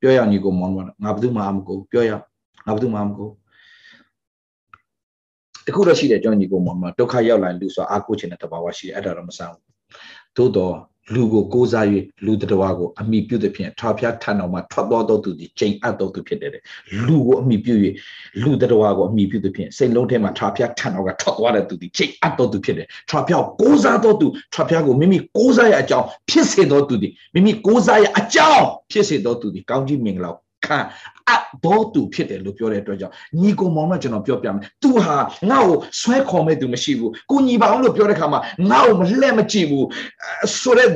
[0.00, 2.10] ပြောရအောင်ညီကိုမောင်မောင်ငါဘသူမှအမကိုပြောရ
[2.66, 3.28] ငါဘသူမှမကို
[5.66, 9.62] တခုတော့ရှိတယ်ကျွန်တော်ညီကိုမောင်မောင်ဒုက္ခရောက်လာလူဆိုအားကိုးခြင်းတဲ့တဘာဝရှိတယ်အဲ့ဒါတော့မဆန်းဘူး
[10.36, 10.74] သို့တော့
[11.14, 11.86] လူကိုကိုးစား၍
[12.24, 16.52] လူတတော်ကိုအမိပြုသဖြင့်ထာဖျားထံတော်မှာထွက်တော်တော်သူသည်ချိန်အပ်တော်သူဖြစ်တယ်
[17.06, 17.74] လူကိုအမိပြု၍
[18.42, 30.32] လူတတော်ကိုအမိပြုသဖြင့်စိတ်လုံးထဲမှာထာဖျားထံတော်ကထွက်သွားတဲ့သူသည်ချိန်အပ်တော်သူဖြစ်တယ်ထာဖျားကိုးစားတော်သူထာဖျားကိုမိမိကိုးစားရအကြောင်းဖြစ်စေတော်သူသည်မိမိကိုးစားရအကြောင်းဖြစ်စေတော်သူသည်ကောင်းကြီးမင်္ဂလာ
[30.66, 30.78] ခံ
[31.30, 35.16] အဘောသူဖြစ်တယ်လို့ပြောတဲ့အတွက်ကြောင့်ညီကိုမောင်တော့ကျွန်တော်ပြောပြမယ်။ तू ဟာ
[35.50, 38.40] ငါ့ကိုဆွဲခေါ်မဲ့သူမရှိဘူး။ကိုညီပါအောင်လို့ပြောတဲ့ခါမှာ
[38.70, 39.86] ငါ့ကိုမလှဲ့မကြည့်ဘူး
[40.60, 40.92] ဆိုတော့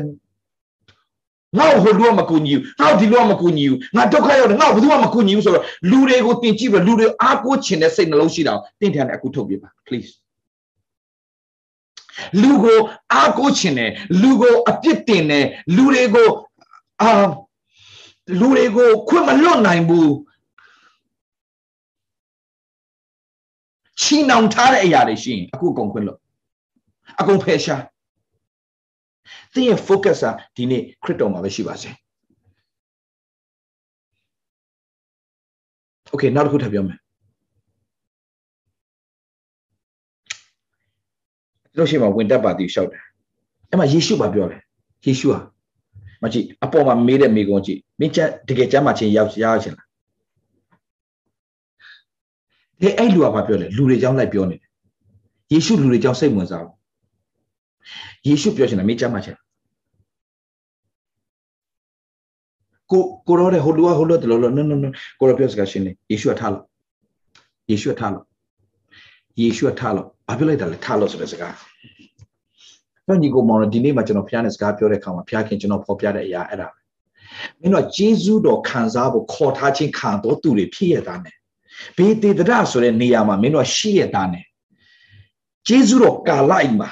[1.58, 10.10] ငါ့ကိုဟိုလူကမကူညီဘူးငါ့ကိုဒီလူကမကူညီဘူးငါဒုက္ခရောက်တယ်ငါ့ကိုဘယ်သူမှမကူညီဘူးဆိုတော့လူတွေကိုတင်ကြည့်ပြီးလူတွေအားကိုးချင်တဲ့စိတ်နှလုံးရှိတာကိုတင်ထန်တယ်အခုထုတ်ပြပါ please
[12.42, 12.78] လူကို
[13.12, 13.90] အားကိုးချင်တယ်
[14.22, 15.46] လူကိုအပြစ်တင်တယ်
[15.76, 16.28] လူတွေကို
[17.02, 17.10] အာ
[18.40, 20.14] လူတွေကိုခွင့်မလွတ်နိုင်ဘူး
[24.00, 26.18] ချီနှောင်ထားတဲ့အရာတွေရှိရင်အခုအကုန်ခွင့်လွတ်
[27.20, 27.82] အကုန်ဖယ်ရှား
[29.52, 31.90] သင်ရဲ့ focus ကဒီနေ့ခရစ်တော်မှာပဲရှိပါစေ
[36.12, 36.98] Okay နောက်တစ်ခုထပ်ပြောမယ်
[41.76, 43.02] တို့ရှိမှဝင်တက်ပါတီလျှောက်တယ်
[43.70, 44.62] အဲ့မှာယေရှုပါပြောတယ်
[45.06, 45.40] ယေရှုဟာ
[46.24, 49.86] မကြည့်အပေါ်မှာမေးတဲ့မိကုံးကြည့်မင်းချက်တကယ်ကျမ်းမာခြင်းရောက်ရချင်လား
[52.80, 54.70] ဒီအဲ့လူကဘာပြောလဲလူတွေကြောင်းလိုက်ပြောနေတယ်
[55.52, 56.76] ယေရှုလူတွေကြောင်းစိတ်ဝင်စားဘူး
[58.26, 59.38] ယေရှုပြောချင်တာမင်းကျမ်းမာခြင်း
[62.90, 66.64] ကိုကိုရောတဲ့ဟိုလူကဟိုလူတလို့လို့ no no no ကိုရောပြောစကားရှင်းနေယေရှုကထားလို့
[67.70, 68.24] ယေရှုကထားလို့
[69.40, 71.54] ယေရှုကထားလို့ဘာပြောလိုက်တာလဲထားလို့ဆိုတဲ့စကား
[73.08, 76.68] တော့ညီကိုမောင်ဒီနေ့မှာကျွန်တော်ဖျားနဲ့စကားပြောတဲ့အခါမှာဖျားခင်ကျွန်တော်ဖော်ပြတဲ့အရာအဲ့ဒါ
[77.60, 81.36] မင်းတို့ဂျေဇုတော်ခံစားဖို့ခေါ်ထားခြင်းခံတော်သူတွေဖြစ်ရတာနဲ့
[81.96, 84.44] ဘေးတေတရဆိုတဲ့နေရာမှာမင်းတို့ရှိရတာနဲ့
[85.68, 86.90] ဂျေဇုတော်ကာလိုက်မှာ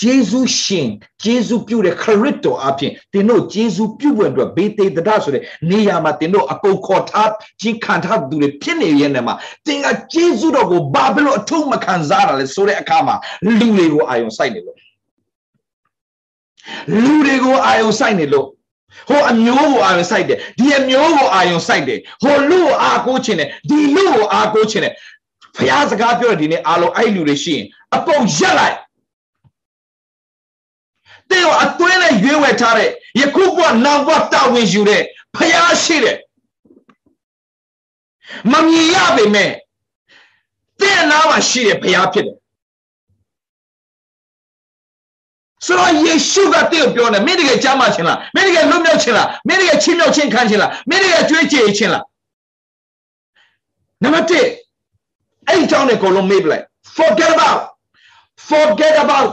[0.00, 0.88] ဂျေဇုရှင်
[1.24, 9.34] ဂျေဇုပြုတဲ့ခရစ်တော်အပြင်သင်တို့ဂျေဇုပြုဖို့အတွက်ဘေးတေတရဆိုတဲ့နေရာမှာသင်တို့အကုန်ခေါ်ထားခြင်းခံထားသူတွေဖြစ်နေရဲ့နေမှာ
[9.66, 13.16] သင်ကဂျေဇုတော်ကိုဘာဖြစ်လို့အထုံးမခံစားရလဲဆိုတဲ့အခါမှာ
[13.58, 14.78] လူတွေကိုအာယုံစိုက်နေလို့
[17.02, 18.46] လူတွေကိုအာယုံစိုက်နေလို့
[19.08, 24.92] ဟိုအမျိုးကိုအာယုံစိုက်တယ်ဒီအမျိုးကိုအာယုံစိုက်တယ်ဟိုလူကိုအာကိုးချင်တယ်ဒီလူကိုအာကိုးချင်တယ်
[25.56, 28.76] ဖះစကားပြောတဲ့ဒီနေ့အားလုံးအဲ့လူတွေရှိရင်အပုံရက်လိုက်
[31.30, 32.90] တဲ့ကိုအသွင်းနဲ့ရွေးဝယ်ထားတဲ့
[33.20, 35.02] ယခုဘဝနောက်ဘဝတာဝန်ယူတဲ့
[35.36, 35.54] ဖះ
[35.84, 36.18] ရှိတယ်
[38.52, 39.50] မမြင်ရပေမဲ့
[40.80, 42.36] တဲ့နားမှာရှိတဲ့ဖះဖြစ်တယ်
[45.64, 52.04] ဆိုတော့ယေရှုကတင့်ကိုပြောတယ်မင်းတကယ်ကြားမှချင်းလားမင်းတကယ်လွတ်မြောက်ချင်းလားမင်းတကယ်ချင်းမြောက်ချင်းခံချင်းလားမင်းတကယ်ကြွေးကြေခြင်းလား
[54.02, 56.64] နံပါတ်1အဲ့ဒီအကြောင်းတွေအကုန်လုံးမေ့ပလိုက်
[56.96, 57.60] forget about
[58.50, 59.30] forget about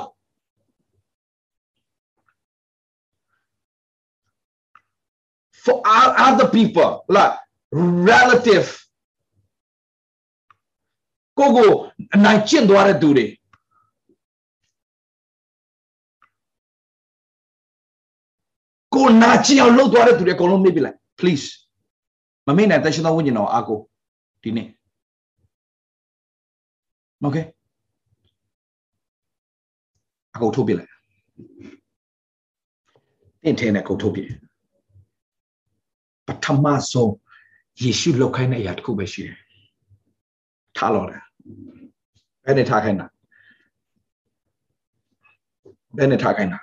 [5.63, 5.75] for
[6.27, 7.33] other people like
[8.11, 8.67] relative
[11.37, 11.69] ကိုကို
[12.15, 13.25] အနိုင်ကျင့်သွားတဲ့သူတွေ
[18.95, 21.45] ကိုနာကျင်အောင်လှုပ်သွားတဲ့သူတွေအကုန်လုံးမေ့ပြလိုက် please
[22.47, 23.79] မမေ့နိုင်တဲ့ရှင်တော်ဝိညာဉ်တော်အားကို
[24.43, 24.67] ဒီနေ့
[27.23, 27.45] okay
[30.35, 30.91] အကုန်ထုတ်ပြလိုက်
[33.43, 34.21] တင့်ထဲနဲ့ကုန်ထုတ်ပြ
[36.27, 37.13] ပထမဆုံး
[37.81, 39.37] ယေရှုလောက်ခိုင်းတဲ့အရာတစ်ခုပဲရှိတယ်
[40.77, 41.23] ထားလို့တယ်
[42.45, 43.07] ဘယ်နဲ့ထားခိုင်းတာ
[45.97, 46.59] ဘယ်နဲ့ထားခိုင်းတာ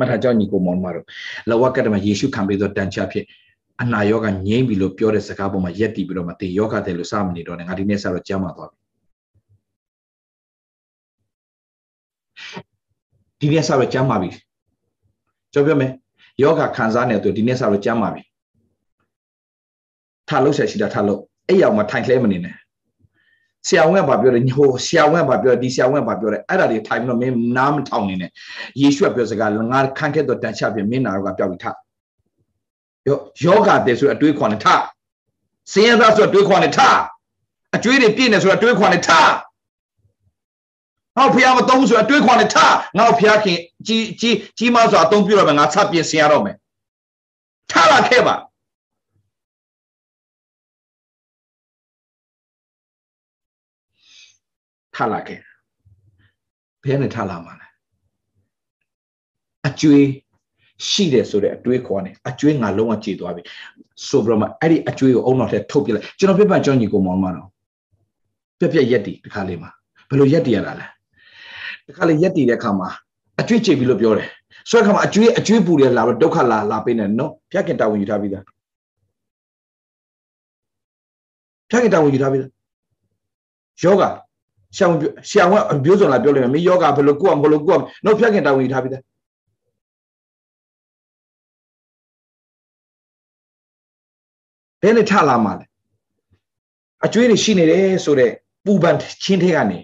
[0.00, 1.06] မထာကြောင့်ညီကိုမောင်မတို့
[1.50, 3.24] လဝကတမယေရှုခံပေးသောတန်ချဖြစ်
[3.82, 8.78] အနာယောဂငြိမ့်ပြီလို့ပြောတဲ့စကားပေါ်မှာရက်တည်ပြီးတော့မတေယောဂတယ်လို့စမနေတော့နဲ့ငါဒီနေ့စတော့ကြားမှာသွားပြီ
[13.40, 14.30] ဒီနေ့စတော့ကြားမှာပြီ
[15.52, 15.92] ကြောပြောမယ်
[16.42, 18.22] ယောဂခံစားနေတယ်ဒီနေ့စတော့ကြားမှာပြီ
[20.28, 22.56] ထားလို့ဆက်ရှိတာထားလို့အဲ့ရောက်မှာထိုင်လှဲမနေနဲ့
[23.66, 28.30] ဆရာဝန်ကဘာပြောလဲဟိုဆရာဝန်ကဘာပြောဒီဆရာဝန်ကဘာပြောလဲအဲ့ဒါတွေထိုင်ပြီးတော့မင်းနားမထောင်နေနဲ့
[28.80, 31.66] ယေရှုကပြောစကားငါခန့်ခဲ့တော့တန်ချပြမင်းနာတော့ကပြောက်ပြီးထ
[33.06, 34.66] ယောယောဂတဲ့ဆိုအတွေးခွန်နဲ့ထ
[35.72, 36.80] စင်းရသားဆိုအတွေးခွန်နဲ့ထ
[37.76, 39.10] အကျွေးတွေပြည့်နေဆိုအတွေးခွန်နဲ့ထ
[41.16, 42.56] ငါဖះမသုံးဆိုအတွေးခွန်နဲ့ထ
[42.98, 46.56] ငါဖះခင်ကြီးကြီးကြီးမဆိုအသုံးပြတော့မယ်ငါဆက်ပြင်ဆင်ရတော့မယ်
[47.70, 48.34] ထလာခဲ့ပါ
[54.96, 55.40] ထလာခဲ့
[56.82, 57.66] ဘယ်နဲ့ထလာမှာလဲ
[59.66, 60.06] အကျွေး
[60.88, 63.42] ရှိတယ်ဆိုတဲ့အတွေးခေါ်နေအကျွေးငါလုံးဝကြည်သွားပြီ
[64.08, 67.48] ဆိုပြီးတော့မှအဲ့ဒီအကျွေးကိုအုံနောက်ထက်ထုတ်ပြလိုက်ကျွန်တော်ပြပန်ကြောင်းညီကိုမောင်မတော့
[68.58, 69.70] ပြက်ပြက်ရက်တီတခါလေးမှာ
[70.08, 70.86] ဘယ်လိုရက်တီရတာလဲ
[71.86, 72.88] တခါလေးရက်တီတဲ့အခါမှာ
[73.40, 74.28] အကျွေးကြည်ပြီလို့ပြောတယ်
[74.70, 78.44] ဆိုတဲ့အခါမှာအကျွေးအကျွေးပူတယ်လာတော့ဒုက္ခလာလာပေးနေနော်ဖျက်ခင်တာဝန်ယူထားပြီးသား
[81.70, 82.50] ဖျက်ခင်တာဝန်ယူထားပြီးသား
[83.82, 84.25] ယောဂဆ
[84.82, 84.98] ရာဝန်
[85.30, 89.02] ဆရာဝန်ပြောစုံလာပြောလိုက်မယ်မင်းယောဂဘယ်လိုကုအောင်ဘယ်လိုကုအောင်နောက်ဖြတ်ခင်တာဝန်ယူထားပြီးသား
[94.82, 95.66] ဘယ်နဲ့ထလာမှာလဲ
[97.04, 98.32] အကျွေးတွေရှိနေတယ်ဆိုတော့
[98.64, 99.78] ပူပန်ချင်းထဲကနေ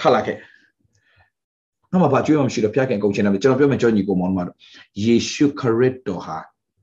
[0.00, 0.36] ထလာခဲ့။
[1.90, 4.56] နောက်မှဘာကျွေးမှမရှိတော့ဖျားခင်ကုန်ချင်းတယ်ကျွန်တော်ပြောမယ်ကြောညီကိုမောင်မတို့
[5.04, 6.38] ယေရှုခရစ်တော်ဟာ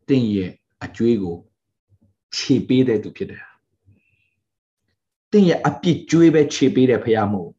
[0.07, 0.51] တင့်ရဲ့
[0.83, 1.35] အကျွေးကို
[2.35, 3.43] ခြေပေးတဲ့သူဖြစ်တယ်။
[5.31, 7.51] တင့်ရဲ့အပြစ်ကျွေးပဲခြေပေးတဲ့ဖရားမဟုတ်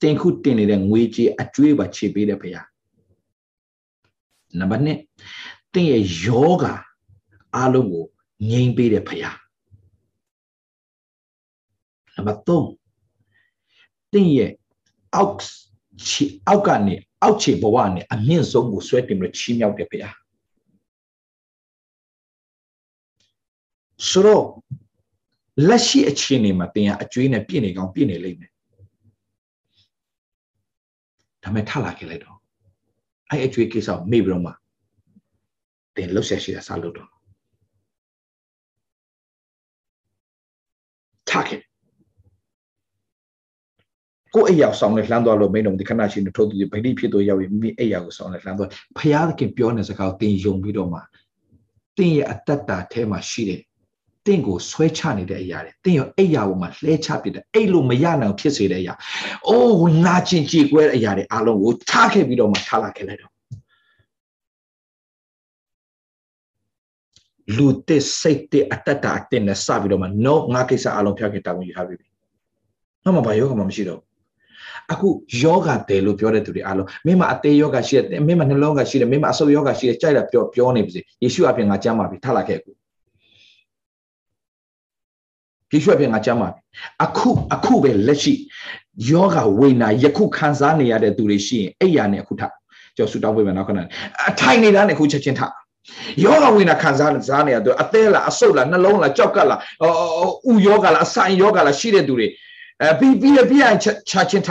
[0.00, 2.66] တင်ခုတင်နေတဲ့ငွေကြေးအကျွေးပါခြေပေးတဲ့ဖရား။
[4.58, 6.64] နံပါတ်1တင့်ရဲ့ယောဂ
[7.56, 8.06] အားလုံးကို
[8.50, 9.38] ငြိမ်ပေးတဲ့ဖရား
[12.14, 14.50] နံပါတ်3တင့်ရဲ့
[15.14, 15.36] အောက်
[16.08, 20.16] ချီအောက်ကနေအောက်ခြေဘဝနဲ့အမြင့်ဆုံးကိုဆွဲတင်ပြီးချီးမြှောက်တယ်ဖရား
[24.08, 24.44] ဆိုတော့
[25.68, 28.52] လက်ရှိအခြေအနေမှာတင်ရအကျွေးနဲ့ပြည့်နေကောင်းပြည့်နေလိမ့်မယ်
[31.42, 32.38] ဒါမဲ့ထလာခဲ့လိုက်တော့
[33.30, 34.52] အဲ့အကျွေးကိစ္စကိုမေ့ပြီးတော့မှ
[35.96, 37.08] တင်လှုပ်ဆက်ရှိတာစလုပ်တော့
[41.30, 41.60] ထခဲ့
[44.34, 51.00] ကိုအိယာဆောင်နဲ့လှမ်းသွားလို့မိန်တော်ဒီခဏရှိနေထိုးသူဗိဓိဖြစ်တော့ရောက်ရင်မိအိယာကိုဆောင်နဲ့လှမ်းသွားဖယားခင်ပြောနေစကားကိုတင်ယုံပြီးတော့မှ
[51.96, 53.60] တင်ရဲ့အတ္တတာထဲမှာရှိတဲ့
[54.26, 58.94] တင့်ကိုဆွဲချနေတဲ့အရာတွေတင့်ရောအိယာပေါ်မှာလှဲချပစ်တဲ့အဲ့လိုမရနိုင်ဖြစ်စေတဲ့အရာ
[59.48, 63.32] အိုးနာကျင်ကြည်ကွဲတဲ့အရာတွေအလုံးကိုထားခဲ့ပြီးတော့မှထားလာခဲ့လိုက်တော့
[67.56, 71.94] လူတဲ့စိတ်တဲ့အတ္တတာအတင်းနဲ့စပြီးတော့မှ no ငါကိစ္စအလုံးဖျောက်ခဲ့တာဝင်ယူထားပြီ။
[73.04, 74.00] နောက်မှဘာယောဂမှမရှိတော့
[74.92, 75.08] အခု
[75.42, 82.70] ယောဂတယ်လို့ပြောတဲ့သူတွေအားလုံးမင်းမအသေးယောဂရှိတယ်မင်းမနှလုံးကရှိတယ်မင်းမအဆုပ်ယောဂရှိတယ်ကြိုက်တာပြောပြောနေပြီယေရှုအပြင်ငါကြမ်းပါပြီထလာခဲ့အခု
[85.72, 86.60] ယေရှုအပြင်ငါကြမ်းပါပြီ
[87.04, 88.34] အခုအခုပဲလက်ရှိ
[89.10, 92.42] ယောဂဝိညာယခုခံစားနေရတဲ့သူတွေရှိရင်အဲ့ရနဲ့အခုထ
[92.96, 93.78] ကျော်ဆူတောင်းပေးမယ်နောက်ခဏ
[94.28, 95.42] အထိုင်နေတာနဲ့အခုချက်ချင်းထ
[96.24, 99.60] ယောဂဝိညာခံစားစားနေရတော့အသေးလားအဆုပ်လားနှလုံးလားကြောက်ကလား
[100.50, 102.26] ဥယောဂလားအဆိုင်ယောဂလားရှိတဲ့သူတွေ
[102.82, 103.76] အဲပြီးပြီးပြည့်
[104.10, 104.48] ချချင်းထ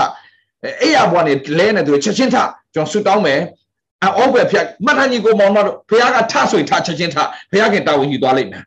[0.82, 2.38] အဲ့ရဘွားနေလဲနေသူချက်ချင်းထ
[2.74, 3.41] ကျွန်တော်ဆူတောင်းမယ်
[4.03, 7.17] အောက်ပဲဖြတ်မှတ်ထားညီကိုမောင်မတို့ဘုရားကထဆိုရင်ထချက်ချင်းထ
[7.51, 8.63] ဘုရားကတာဝန်ယူသွားလိမ့်မယ်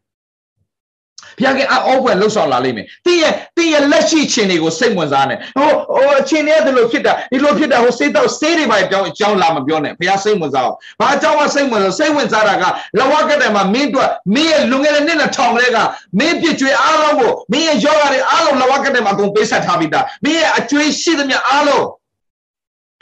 [1.39, 12.65] ဘုရားခင်အောပွဲလှုပ်ဆောင်လာလိမ့်မယ်တင်းရဲ့တင်းရဲ့လက်ရှိခြင်းတွေကိုစိတ်ဝင်စားနေဟိုဟိုအချင်းတွေကဒီလိုဖြစ်တာဒီလိုဖြစ်တာဟိုစိတ်တော့စေးတွေပါအကြောင်းအကြောင်းလာမပြောနဲ့ဘုရားစိတ်ဝင်စားအောင်ဘာအကြောင်းကစိတ်ဝင်စားစိတ်ဝင်စားတာက
[12.99, 15.79] လဝကတဲ့မှာမင်းတို့မင်းရဲ့လွန်ခဲ့တဲ့နှစ်နဲ့ထောင်လေးက
[16.19, 21.85] မင်းပြည့်ကျွေးအားလုံးကိုမင်းရဲ့ယောဂတွေအားလုံးလဝကတဲ့မှာအကုန်ပေးဆက်ထားပြီးသားမင်းရဲ့အကျွေးရှိသမျှအားလုံး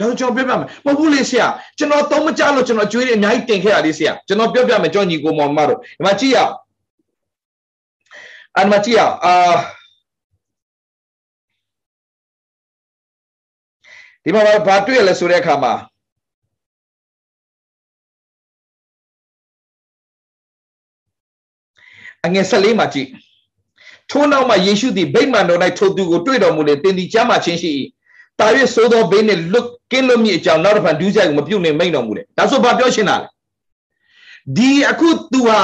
[0.01, 1.47] ဒါကျွန်တော်ပြောပြမယ်မဟုတ်ဘူးလေဆရာ
[1.79, 6.39] ကျွန်တော်သုံးမကြလို့ကျွန်တော်ကြွေးတွေအများကြီးတင်ခဲ့ရလေးဆရာကျွန်တော်ပြောပြမယ်ကြောင့်ညီကိုမောင်မတို့ဒီမှာကြည့်ရ
[8.57, 9.35] အောင်အမကြည့်အောင်အာ
[14.23, 15.73] ဒီမှာဘာတွေ့ရလဲဆိုတဲ့အခါမှာ
[22.25, 23.09] အငယ်၁၄မှာကြည့်
[24.11, 27.71] ထို့နောက်မှာယေရှုသည်ဗိမာန်တော်၌ထိုသူကိုတွေ့တော်မူလေတင်ဒီကျမ်းမာခြင်းရှိ၏
[28.39, 33.29] တာ၍သိုးသောဘေးနှင့်လွတ်ကင်းလွတ်မြစ်အကြောင်းနောက်တစ်ဖန်ဒူးဆိုင်ကိုမပြုတ်နေမိန်တော်မူတယ်ဒါဆိုဘာပြောရှင်းတာလဲ
[34.57, 35.61] ဒီအခုသူဟာ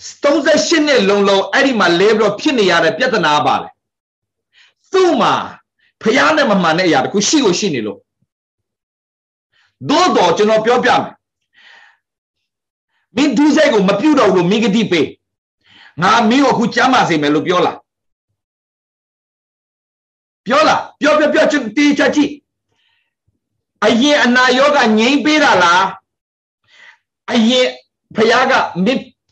[0.00, 3.68] 38နှစ်လုံးလုံးအဲ့ဒီမှာလဲပြီးတော့ဖြစ်နေရတဲ့ပြဿနာပါလေ
[4.92, 5.32] သူ့မှာ
[6.02, 7.98] ဖျားနဲ့မမှန်တဲ့အရာတခုရှိကိုရှိနေလို့
[9.88, 11.02] သို့တော့ကျွန်တော်ပြောပြမယ်
[13.16, 15.08] မင်းဒူးဆိုင်ကိုမပြုတ်တော့ဘူးလို့မိဂတိပေး
[16.02, 17.76] ငါမင်းကိုအခုကြမ်းပါစေမယ်လို့ပြောလား
[20.46, 21.46] ပြောလားပြောပြောပြော
[21.76, 22.30] တီးချကြည့်
[23.84, 25.84] အရင်အနာယောဂငြိမ့်ပေးတာလား
[27.32, 27.66] အရင်
[28.16, 28.52] ဖခင်က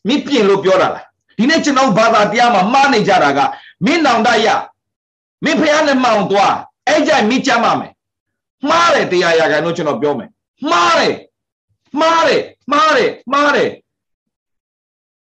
[0.08, 1.06] မိမိပြင်လို့ပြောတာလား
[1.38, 3.40] ဒီနေ့ကျွန်တော်ဘာသာတရားမှာမှားနေကြတာက
[3.86, 4.48] မင်းနောင်တရ
[5.44, 6.56] မင်းဖခင်နဲ့မောင်သွား
[6.88, 7.92] အဲ့ကြမိချမ်းပါမယ်
[8.70, 10.30] မှားတယ်တရားရကန်လို့ကျွန်တော်ပြောမယ်
[10.72, 11.16] မှားတယ်
[12.00, 13.70] မှားတယ်မှားတယ်မှားတယ်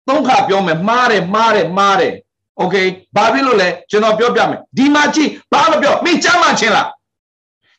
[0.09, 2.15] သုံးခါပြောမယ်မှားတယ်မှားတယ်မှားတယ်
[2.59, 2.75] โอเค
[3.17, 6.89] ဘာဖြစ်လို့လဲကျွန်တော်ပြောပြမယ်ဒီမှာကြည့်ဘာမပြောမင်းချမ်းမှချင်းလား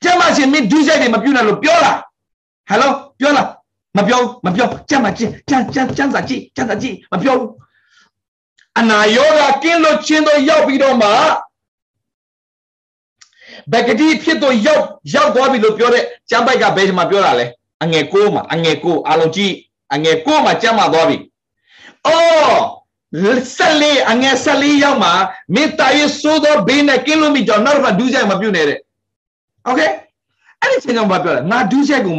[0.03, 1.97] ချမ်းမှချင်းမင်းဒုစရိုက်တွေမပြုတ်နဲ့လို့ပြောလား
[2.69, 3.47] ဟယ်လိုပြောလား
[3.97, 7.49] မပြောမပြောချမ်းမှချင်းချမ်းချမ်းချမ်းသာကြည့်ချမ်းသာကြည့်မပြောဘူး
[8.79, 11.09] အနာယောဂကင်းလို့ချင်းတော့ရောက်ပြီးတော့မှ
[13.71, 17.45] ဘဂတိဖြစ်တော့ရောက်ရောက်သွားပြီလို့ပြောတဲ့ကျမ်းပိုက်ကဘယ်မှာပြောတာလဲ
[17.83, 19.53] အငယ်ကိုမှာအငယ်ကိုအားလုံးကြည့်
[19.93, 21.17] အငယ်ကိုမှာကျမ်းမှာသွားပြီ
[22.07, 22.59] အော်
[23.55, 25.13] ဆက်လေးအငယ်ဆက်လေးရောက်မှာ
[25.55, 28.79] မေတ္တာရေးစိုးသောဘေးနဲ့ကင်းလို့မိကြောင်နောက်တစ်ခါဒူးဆိုင်မပြုတ်နေတဲ့
[29.65, 29.81] โอเค
[30.62, 32.16] အဲ့ဒီချိန်ကဘာပြောလဲငါဒူးဆိုင်ကို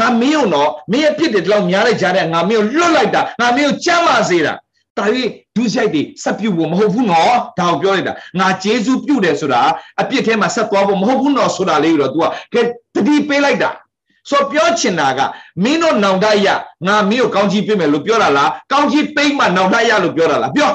[0.00, 4.54] ငါမင်းုံတော့မင်းရဲ့ဖြစ်တယ်ဒီလောက်များလိုက်ကြတဲ့ငါမင်းကိုလွတ်လိုက်တာငါမင်းကိုကြမ်းပါစေတာ
[4.98, 5.04] တာ၍
[5.56, 9.60] ဒုစရိုက်တွေဆက်ပြုတ်ဖို့မဟုတ်ဘူးနော်ဒါကိုပြောလိုက်တာငါဂျေဇုပြုတ်တယ်ဆိုတာ
[10.00, 12.60] အပြစ်ထဲမှာဆက်သွားဖို့မဟုတ်ဘူးနော်ဆိုတာလေးကိုတော့ तू ကကဲ
[12.94, 13.70] တတိပေးလိုက်တာ
[14.30, 15.20] ဆိုပြောချင်တာက
[15.62, 16.48] မင်းတို့နောင်တရ
[16.86, 20.72] ငါမင်းကိုကောင်းကြီးပေးမယ်လို့ပြောတာလားကောင်းကြီးပိမ့်မှနောင်တရလို့ပြောတာလားပြော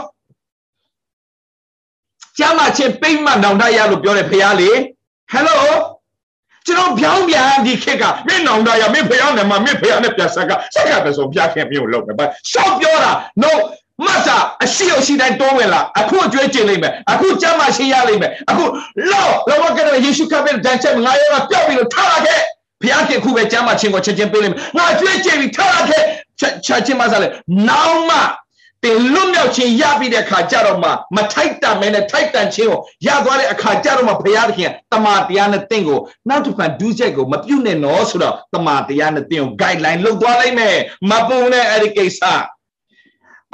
[2.38, 5.76] ကျမ်းမာချင်းပိမ့်မှနောင်တရလို့ပြောတယ်ဖះလေဟယ်လို
[6.68, 13.11] ကျွန်တော်ပြောင်းပြန်ဒီခေတ်ကမင်းနောင်တရမင်းဖះနဲ့မမင်းဖះနဲ့ပြဆက်ကဆက်ကပဲဆိုဖះခင်မျိုးလို့ပဲရှောက်ပြောတာ
[13.43, 13.51] no
[14.05, 18.65] မတ်စာအရှိအရှိတိုင်းတိုးဝင်လာအခုအကျွေးကျင်လိမ့်မယ်အခုကျမ်းမာရှင်းရလိမ့်မယ်အခု
[19.11, 22.39] လောလောကကတော့ယေရှုခရစ်ရဲ့တန်ချက်ငါရောပျောက်ပြီးတော့ထားလာခဲ့
[22.82, 26.03] ဘုရားခင်ခုပဲကျမ်းမာခြင်းကိုချက်ချင်းပေးလိမ့်မယ်ငါကျွေးကြည့်ပြီးထားလာခဲ့
[26.39, 26.43] ချ
[26.74, 27.28] က်ချင်းမစားလေ
[27.68, 28.18] နောက်မှ
[28.84, 36.00] တင်လွတ်မြောက်ခြင်းရပြီးတဲ့အခါကျတော့မှမထိုက်တန်မဲနဲ့ထိုက်တန်ခြင်းကိုရသွားတဲ့အခါကျတော့မှဘုရားသခင်တမာတရားနဲ့တင့်ကို
[36.30, 40.76] နောက်တစ်ခါဒူးချက်ကိုမပြုတ်နဲ့နော်ဆိုတော့တမာတရားနဲ့တင့်ကို guideline လုပ်သွားလိုက်မယ်
[41.10, 42.22] မပုံနဲ့အဲ့ဒီကိစ္စ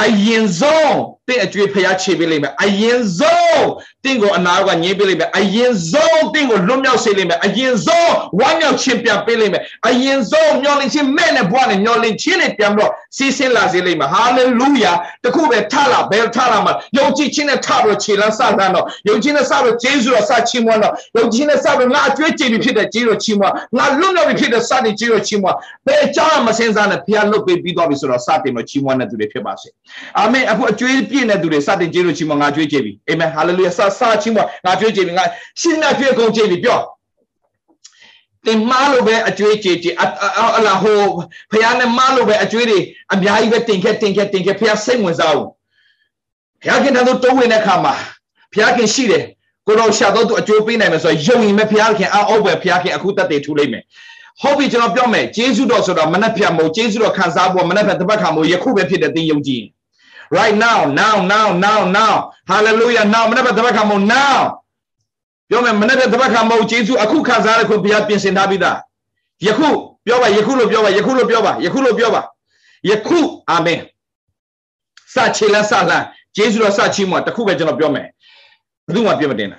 [0.04, 0.98] အရင်ဆုံး
[1.28, 3.68] တင့်အကျွေးဖျားချေပေးလိမ့်မယ်အရင်ဆုံး
[4.04, 14.94] တင့်ကိုအနာကငြင်းပေးလိမ့်မယ်အရင်ဆုံးတင့်ကိုလွတ်မြောက်စေလိမ့်မယ်အရင်ဆုံးဝမ်းမြောက်ခြင်းပြန်ပေးလိမ့်မယ်အရင်ဆုံးမျောလင့်ခြင်းမဲ့နဲ့ဘွားနဲ့မျောလင့်ခြင်းနဲ့ပြန်ပြီးတော့စီးဆင်းလာစေလိမ့်မယ်ဟာလေလုယာ
[15.24, 29.70] တခုပဲထလာဘယ်ထလာမှာယုံကြည်ခြင်းနဲ့ထပြီးတော့ခြေလမ်းစလန်းတော့ယုံကြည်နဲ့စပြီးတော့ဂျေဇုတော်စချီးမွမ်းတော့ယုံကြည်နဲ့စပြီးငါအကျွေးကြည်ပြီးဖြစ်တဲ့ဂျေဇုတော်ချီးမွမ်းငါလွတ်မြောက်ပြီးဖြစ်တဲ့စတင်ဂျေဇုတော်ချီးမွမ်းဘယ်အကြောင်းမှမစင်စားနဲ့ဖျားလွတ်ပေးပြီးတော့ပြီဆိုတော့စတင်တော့ချီးမွမ်းတဲ့သူတွေဖြစ်ပါစေ
[30.18, 35.26] အာမင်အခုအကျွေးပြည့်တဲ့သူတွေစတင်ကျေးဇူးချီးမွမ်းငါကျွေးကြပြီအာမင်ဟာလေလုယာစစချီးမွမ်းငါကျွေးကြပြီငါ
[35.62, 36.80] ရှင်းနာကျွေးကုန်ကြပြီပြော
[38.46, 39.94] တင်မားလို့ပဲအကျွေးကြည်ကြည်
[40.58, 41.00] အလာဟို
[41.52, 42.80] ဖះနဲ့မားလို့ပဲအကျွေးတွေ
[43.14, 45.50] အများကြီးပဲတင်ခဲ့တင်ခဲ့တင်ခဲ့ဖះစိတ်ဝင်စားဘူး
[46.64, 47.96] ဖះခင်တန်းတို့တုံးဝင်တဲ့ခါမှာ
[48.54, 49.24] ဖះခင်ရှိတယ်
[49.68, 53.84] ကိုတော့ရှာတော့သူအကျိုးပေးနိုင်မယ်ဆိုတော့ယုံရင်မဲ့ဖះခင်အောက်ပဲဖះခင်အခုတက်တည်ထူလိုက်မယ်
[54.42, 59.64] ဟုတ်ပြီကျွန်တော်ပြောမယ်ဂျေဇုတော်ဆိုတော့မနှက်ဖြတ်မို့ဂျေဇုတော်ခံစားဖို့မနှက်ဖြတ်တပတ်ခံမို့ယခုပဲဖြစ်တဲ့သင်ယုံကြည်
[60.38, 62.14] right now now now now now
[62.52, 64.38] hallelujah now မနေ့ကတပတ်ခါမို့ now
[65.50, 68.78] ပြောမယ်မနေ့ကတပတ်ခါမို့ယေရှုအခုခံစားရခွင့်ဘုရားပြင်ဆင်ထားပြီးသား
[69.48, 69.70] ယခု
[70.06, 72.22] ပြောပါယခုလို့ပြောပါယခုလို့ပြောပါယခုလို့ပြောပါ
[72.90, 73.20] ယခု
[73.50, 73.80] အာမင်
[75.14, 76.04] စချေလစလန်
[76.38, 78.08] ယေရှုတော်စချီးမွားတခုပဲကျွန်တော်ပြောမယ်
[78.86, 79.58] ဘယ်သူမှပြစ်မတင်တာ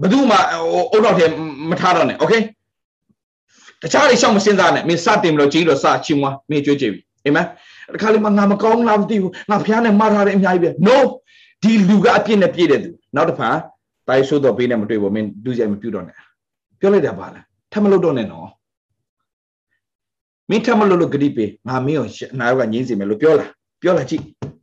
[0.00, 0.36] ဘယ်သူမှ
[0.92, 1.24] အုတ်တော့ထဲ
[1.70, 2.42] မထားတော့နဲ့ okay
[3.82, 7.46] တခြားတွေရှောက်မစင်းစားနဲ့မင်းစတင်ပြီးတော့ဂျေးတော်စချီးမွားမင်းကြွေးကြပြီအာမင်
[7.94, 10.96] တခါလေမှငါမကောင်းလားမသိဘူးငါဖျားနဲ့မှားထားတယ်အများကြီးပဲ no
[11.62, 13.56] ဒီလူကအပြစ်နဲ့ပြည့်တဲ့သူနောက်တစ်ဖန်
[14.08, 16.16] တိုင်းဆိုးတော့ဘေးနဲ့မတွေ့ဘူးမင်းဒုစရိုက်မပြုတ်တော့နဲ့
[16.80, 18.48] ပြောလိုက်တာပါလားထပ်မလုပ်တော့နဲ့နော်
[20.50, 23.50] မင်းထပ်မလုပ်လို့ဂရိပေးငါမင်းကိုအနာရောကငြင်းစီမယ်လို့ပြောလား
[23.82, 24.22] ပြောလားကြည့်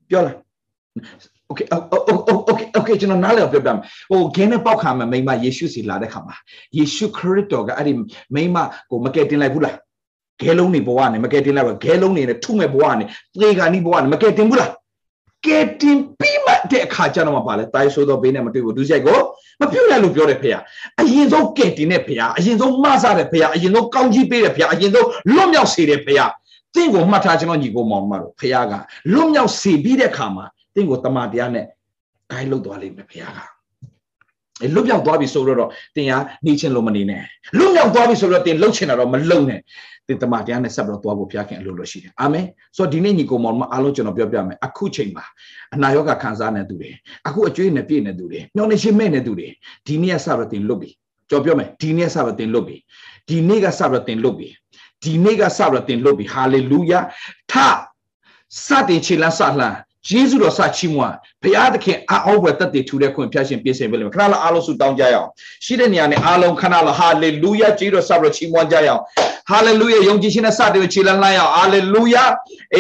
[0.09, 0.36] ပြောလား
[1.51, 1.65] okay
[2.49, 6.36] okay okay ကျွန်တော်နားလည်အောင်ပြောပြမယ်ဟိုဂင်းနဲ့ပေါက်ခါမှာမိမယေရှုစီလာတဲ့ခါမှာ
[6.78, 7.93] ယေရှုခရစ်တော်ကအဲ့ဒီ
[8.36, 8.57] မိမ
[8.89, 9.76] ကိုမကယ်တင်လိုက်ဘူးလား
[10.41, 13.07] ဂဲလုံးနေဘဝနဲ့မကယ်တင်လိုက်ပါဂဲလုံးနေနဲ့ထုမဲ့ဘဝနဲ့
[13.41, 14.71] သေခါနီးဘဝနဲ့မကယ်တင်ဘူးလား
[15.45, 19.19] ကယ်တင်ပြီးမှတဲ့အခါကျတော့မှပါလဲတိုင်းဆိုတော့ဘေးနဲ့မတွေ့ဘူးဒုစရိုက်ကို
[19.61, 20.49] မပြုတ်လိုက်လို့ပြောတယ်ဖေ။
[20.99, 26.13] အရင်ဆုံးကယ်တင်တဲ့ဖေ။အရင်ဆုံးမဆတဲ့ဖေ။အရင်ဆုံးကောင်းကြီးပေးတဲ့ဖေ။အရင်ဆုံးလွတ်မြောက်စေတဲ့ဖေ။
[26.75, 28.55] တင့်ကိုမှတ်ထားကျွန်တော်ညီကိုမောင်မတို့ဖေက
[29.13, 31.65] လွတ်မြောက်စေပြီးတဲ့အခါမှာတင့်ကိုတမန်တရားနဲ့
[32.31, 33.25] ဂိုင်းလုတ်သွားလိမ့်မယ်ဖေက။
[34.73, 36.11] လွတ်မြောက်သွားပြီဆိုတော့တင်ရ
[36.45, 37.23] နေချင်းလို့မနေနဲ့
[37.57, 39.59] လွတ်မြောက်သွားပြီဆိုတော့တင်လှုပ်ချင်တာတော့မလှုပ်နဲ့
[40.10, 42.45] တင်တမတရားနဲ့ဆက်ပြီးတော့သွားဖို့ဘုရားခင်အလိုလိုရှိတယ်အာမင်
[42.78, 45.26] ဆိုတော့ဒီနေ့ညီကိုမောင်မအားလုံးကျွန်တော်ပြောပြမယ်အခုချိန်မှာ
[45.74, 46.89] အနာရောဂါခံစားနေသူတွေ
[47.28, 49.47] အခုအကျွေးနဲ့ပြည့်နေသူတွေညောင်းနေရှိမဲ့နေသူတွေ
[49.88, 50.89] ဒီနေ့ကစပြီးတင်လွတ်ပြီ
[51.30, 52.78] ကြော်ပြောမယ်ဒီနေ့ကစပြီးတင်လွတ်ပြီ
[53.30, 54.49] ဒီနေ့ကစပြီးတင်လွတ်ပြီ
[55.03, 56.99] ဒီနေ့ကစပြီးတင်လွတ်ပြီဟာလေလုယာ
[57.51, 57.53] ထ
[58.66, 65.29] စတင်ခြေလန်းစလှမ်း ယေရှုတော်စချီးမွမ်းဘုရားသခင်အအောက်ဘွယ်တက်တည်ထူတဲ့ခွင့်ဖျက်ရှင်ပြည့်စုံပေးလိမ့်မယ်ခဏလောက်အားလုံးဆုတောင်းကြရအောင်
[65.65, 69.01] ရှိတဲ့နေရာနဲ့အားလုံးခဏလောက်ဟာလေလုယာယေရှုတော်စပြီးချီးမွမ်းကြရအောင်
[69.51, 72.29] hallelujah ယုံကြည်ခြင်းနဲ့စတင်ခြေလန်းလိုက်အောင် hallelujah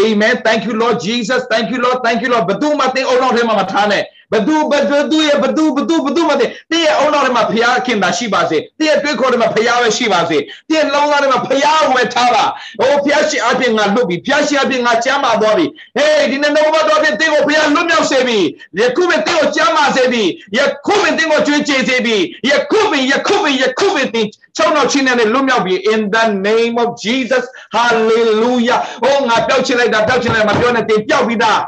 [0.01, 4.03] amen thank you lord jesus thank you lord thank you lord ဘယ်သူမှသင်အုံနောက်ထဲမှာမထားနဲ့
[4.33, 4.73] ဘသူဘ
[5.11, 10.37] သူရဲ့ဘသူဘသူဘသူမသိတင်းရဲ့အုံနောက်ထဲမှာဖရားခင်တာရှိပါစေတင်းရဲ့တွေးခေါ်ထဲမှာဖရားပဲရှိပါစေ
[10.69, 12.45] တင်းရဲ့လုံးသားထဲမှာဖရားဝယ်ထားပါ
[12.79, 15.65] ဟိုဖရားရှင်အပြင်ငါလွတ်ပြီဖရားရှင်အပြင်ငါကျမ်းမာသွားပြီ
[15.95, 18.39] ဟေးဒီနေ့တော့ဘာတော့ပြင်တင်းကိုဖရားလွတ်မြောက်စေပြီ
[18.79, 20.23] ယခုပဲတင်းကိုကျမ်းမာစေပြီ
[20.57, 22.17] ယခုပဲတင်းကိုကြွေးကြေစေပြီ
[22.49, 27.45] ယခုပဲယခုပဲယခုပဲတင်းချုံတော်ချင်းနဲ့လွတ်မြောက်ပြီ in the name of Jesus
[27.77, 31.59] hallelujah ဟိုငါပျောက်ချလိုက်တာပျောက်ချလိုက်မှာပြောနေတင်းပျောက်ပြီးသား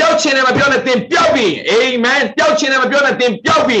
[0.00, 3.80] ပျောက်ခြင်းနဲ့မပြောနဲ့သင်ပျောက်ပြီအာမင်ပျောက်ခြင်းနဲ့မပြောနဲ့သင်ပျောက်ပြီ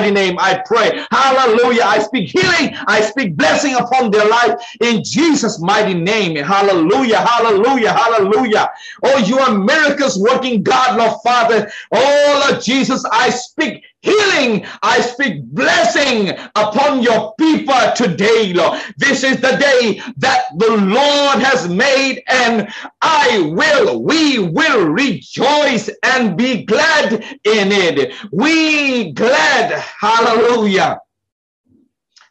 [0.00, 1.04] mighty name I pray.
[1.10, 1.82] Hallelujah.
[1.84, 2.74] I speak healing.
[2.86, 6.36] I speak blessing upon their life in Jesus' mighty name.
[6.36, 7.18] Hallelujah.
[7.18, 7.92] Hallelujah.
[7.92, 8.70] Hallelujah.
[9.02, 11.70] Oh, you are miracles working God, Lord Father.
[11.92, 14.65] Oh, Lord Jesus, I speak healing.
[14.81, 18.79] I speak blessing upon your people today, Lord.
[18.97, 22.67] This is the day that the Lord has made, and
[23.01, 28.13] I will, we will rejoice and be glad in it.
[28.31, 29.71] We glad.
[29.99, 30.99] Hallelujah.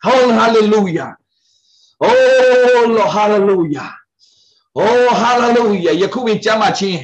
[0.05, 1.16] Oh, hallelujah.
[2.01, 3.95] Oh, Lord, hallelujah.
[4.77, 5.93] Oh, hallelujah.
[6.03, 7.01] ယခုပင်ကြမ်းမှချင်း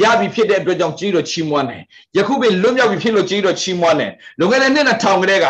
[0.00, 1.82] ရပြီဖြစ်တဲ့အတွက်ကြောင့်ကြီးတော်ချီးမွမ်းတယ်
[2.16, 5.46] ယခုပဲလွတ်မြောက်ပြီဖြစ်လို့ကြီးတော်ချီးမွမ်းတယ်လွန်ခဲ့တဲ့နှစ်နဲ့ထောင်ကလေးက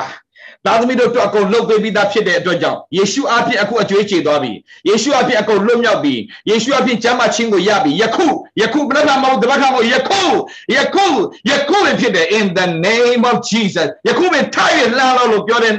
[0.65, 4.53] သားသမီးတို့တော့အကုန်လှုပ်ပေးပြီးသားဖြစ်တဲ့အတွက်ကြောင့်ယေရှုအဖင်အခုအကျွေးချေသွားပြီ
[4.89, 6.15] ယေရှုအဖင်အကုန်လွတ်မြောက်ပြီ
[6.51, 8.27] ယေရှုအဖင်ကျမ်းမာခြင်းကိုရပြီယခု
[8.61, 10.23] ယခုဘယ်နှခါမဟုတ်တပတ်ခါမဟုတ်ယခု
[10.75, 11.07] ယခု
[11.51, 15.75] ယခုပဲဖြစ်တယ် in the name of Jesus ယခုပဲထိုင်လမ်းလို့ပြောတဲ့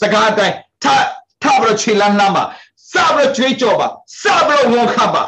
[0.00, 0.86] စကားအတိုင်းထ
[1.42, 2.44] ထဘရချီလန်းလမ်းမှာ
[2.92, 3.88] စဘရကျွေးကြောပါ
[4.20, 5.24] စဘရဝန်ခပါ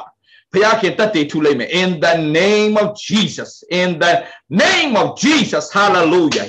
[0.51, 3.51] ဘုရားခင်တတ်တည်ထူလိုက်မယ် in the name of Jesus
[3.81, 4.11] in the
[4.50, 6.46] Name of Jesus, hallelujah.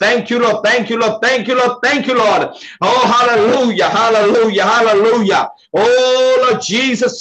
[0.00, 0.64] Thank you, Lord.
[0.64, 1.22] Thank you, Lord.
[1.22, 1.78] Thank you, Lord.
[1.82, 2.48] Thank you, Lord.
[2.80, 5.48] Oh, hallelujah, hallelujah, hallelujah.
[5.72, 7.20] Oh, Lord Jesus,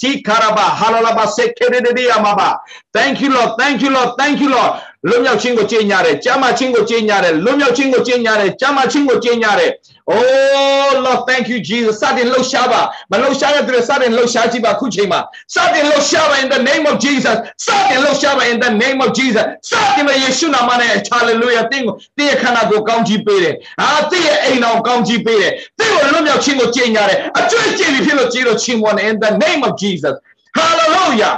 [2.93, 3.51] thank you, Lord.
[3.59, 4.17] Thank you, Lord.
[4.17, 4.81] Thank you, Lord.
[5.07, 9.71] လွတ်မြောက်ခြင်းကိုကြေညာတယ်ကျမ်းမာခြင်းကိုကြေညာတယ်လွတ်မြောက်ခြင်းကိုကြေညာတယ်ကျမ်းမာခြင်းကိုကြေညာတယ်
[10.11, 12.81] Oh Lord thank you Jesus စတင်လှုပ်ရှားပါ
[13.11, 15.19] မလှုပ်ရှားတဲ့သူတွေစတင်လှုပ်ရှားကြည့်ပါခုချိန်မှာ
[15.53, 29.15] စတင်လှုပ်ရှားပါ in the name of Jesus စတင်လှုပ်ရှားပါ in the name of Jesus စတင်မယေရှုနာမနဲ့ hallelujah တင်းကိုတင်းရဲ့ခန္ဓာကိုကောင်းကြီးပေးတယ်အာတင်းရဲ့အိမ်တော်ကောင်းကြီးပေးတယ်တင်းကိုလွတ်မြောက်ခြင်းကိုကြေညာတယ်အကျွေးကျင့်ပြီးဖြစ်လို့ကြီးလို့ချင်းဝန် in
[29.23, 30.15] the name of Jesus
[30.59, 31.33] hallelujah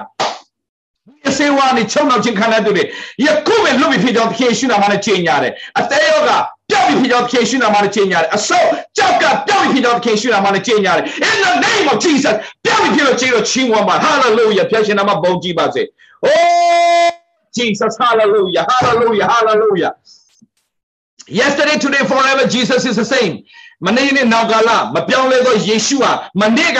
[1.37, 2.85] စေဝါနေချုံနောက်ချင်းခံရတဲ့
[3.25, 6.31] ယခုပဲလွတ်ပြီးဖြစ်ကြောင်းသခင်ရှုနာမနဲ့ချိန်ရတယ်အသေးရောက
[6.69, 8.63] ပျောက်ပြီးဖြစ်ကြောင်းသခင်ရှုနာမနဲ့ချိန်ရတယ်အစော
[8.97, 15.83] ကြောက်ကပျောက်ပြီးဖြစ်ကြောင်းသခင်ရှုနာမနဲ့ချိန်ရတယ် in the name of Jesus ပျောက်ပြီးဖြစ်လို့ချိန်လို့ချင်းဝါမှာ hallelujah ဖျက်ရှင်နာမဘုံကြည့်ပါစေ
[16.27, 17.09] oh
[17.57, 19.91] Jesus hallelujah hallelujah hallelujah
[21.41, 23.33] yesterday today forever Jesus is the same
[23.85, 26.11] မနေ့နဲ့နောက်ကလာမပြောင်းလဲသောယေရှုဟာ
[26.41, 26.79] မနေ့က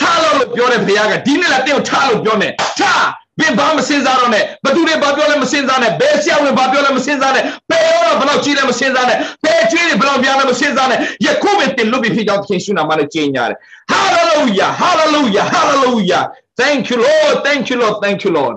[0.00, 3.06] ထားလို့လို့ပြောတဲ့ဘုရားကဒီနေ့လည်းတင့်ကိုထားလို့ပြောမယ်ထား
[3.40, 13.58] ဘယ်ဘာမစင်စားတော့နဲ့ဘသူတွေဘာပြောလဲမစင်စားနဲ့ဘယ်ဆရာဝန်ဘာပြောလဲမစင်စားနဲ့ဘယ်ရောဘယ်လောက်ကြီးလဲမစင်စားနဲ့ဘယ်ကျွေးတွေဘယ်လောက်များလဲမစင်စားနဲ့ယခုပဲတင်လွတ်ပြီးဖြစ်ကြောင်းသခင်ရှုနာမနဲ့ကြင်ညာတယ်
[13.92, 16.22] hallelujah hallelujah hallelujah
[16.60, 18.56] thank you lord thank you lord thank you lord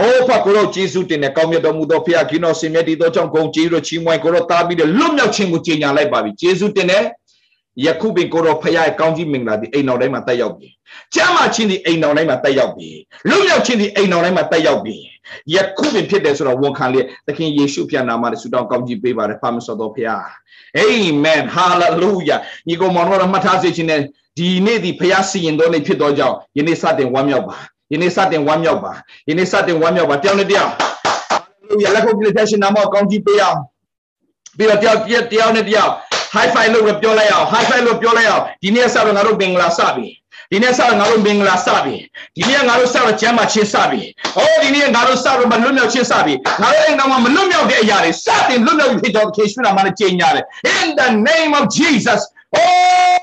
[0.00, 7.04] အိုးဖကိုရောယေရှုတင်တဲ့ကောင်းမြတ်တော်မူသောဖခင်ကြီးတော်ဆင်မြတ်တည်သောကြောင့်ဂုဏ်ကျေးဇူးတော်ချီးမွမ်းကိုရောတားပြီးတဲ့လွတ်မြောက်ခြင်းကိုကြေညာလိုက်ပါပြီယေရှုတင်တဲ့
[7.86, 10.68] ယခုပင်ကိုရောဖခင်ရဲ့ကောင်းကြီးမင်္ဂလာဒီအိမ်တော်တိုင်းမှာတက်ရောက်ပြီ။
[11.14, 12.90] ကျမ်းမာခြင်းဒီအိမ်တော်တိုင်းမှာတက်ရောက်ပြီ။
[13.28, 14.96] လွတ်မြောက်ခြင်းဒီအိမ်တော်တိုင်းမှာတက်ရောက်ပြီ။
[15.54, 20.20] ယခုပင်ဖြစ်တယ်ဆိုတော့ဝန်ခံလျက်သခင်ယေရှုဖခင်နာမနဲ့ဆုတောင်းကောင်းကြီးပေးပါတယ်ဖာမစောတော်ဖခင်။
[20.82, 24.00] Amen hallelujah ညီကောင်မောင်တို့မှတ်ထားစေခြင်းနဲ့
[24.38, 27.56] ဒီနေ့ဒီဖခင်စီရင်တော်နေ့ဖြစ်တော်ကြောင့်ယနေ့စတင်ဝမ်းမြောက်ပါ။
[27.92, 28.92] ယနေ့စတင်ဝမ်းမြောက်ပါ။
[29.28, 30.72] ယနေ့စတင်ဝမ်းမြောက်ပါတယောက်နဲ့တယောက်
[31.70, 33.58] hallelujah လက်ခုပ်ပြည့်တဲ့ရှင်နာမကောင်းကြီးပေးအောင်
[34.58, 34.98] ပြီးတော့တယောက်
[35.32, 35.92] တယောက်နဲ့တယောက်
[36.34, 40.08] high five လို့ပြောလိုက်အောင် high five လို့ပြောလိုက်အောင်ဒီနေ့ဆက်တော့ငါတို့မင်္ဂလာစပြီ
[40.52, 41.96] ဒီနေ့ဆက်ငါတို့မင်္ဂလာစပြီ
[42.36, 44.02] ဒီနေ့ငါတို့ဆက်တော့ကျမ်းမာချင်းစပြီ
[44.34, 50.44] ဟောဒီနေ့ငါတို့ဆက်တော့မလွတ်မြောက်ချင်းစပြီငါတို့အိမ်တော်မှာမလွတ်မြောက်တဲ့အရာတွေစတင်လွတ်မြောက်ဖြစ်ကြောင်းခေရှုနာမှာကြင်ညာတယ်
[50.78, 52.20] in the name of Jesus
[52.56, 53.16] oh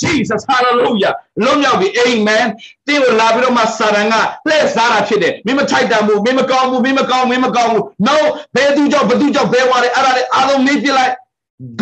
[0.00, 2.46] Jesus hallelujah လွတ်မြောက်ပြီ amen
[2.86, 4.14] တင်းကိုလာပြီးတော့မှစာရန်က
[4.48, 8.16] လှည့်စားတာဖြစ်တယ်မင်းမထိုက်တန်ဘူးမင်းမကောင်းဘူးမင်းမကောင်းမင်းမကောင်းဘူး no
[8.54, 11.12] ဘယ်သူကြောင့်ဘသူကြောင့်ဘယ်ဝါလဲအဲ့ဒါလေအားလုံးမေးပြလိုက်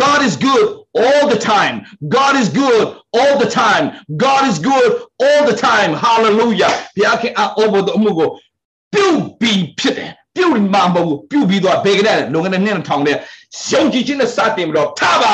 [0.01, 0.65] God is good
[1.03, 1.75] all the time.
[2.17, 3.85] God is good all the time.
[4.25, 4.89] God is good
[5.25, 5.91] all the time.
[6.05, 6.71] Hallelujah.
[6.95, 8.29] ဘုရားခင်အောဘတော်မှုကို
[8.93, 13.17] ပြုတ်ပြီးဖြစ်တယ်။ပြုတ်မှမဟုတ်ဘူးပြုတ်ပြီးတော့ဘေကတဲ့လုံငနဲ့နှစ်ထောင်တဲ့
[13.67, 15.33] ရှုံကြည့်ခြင်းနဲ့စတင်ပြီးတော့ထားပါ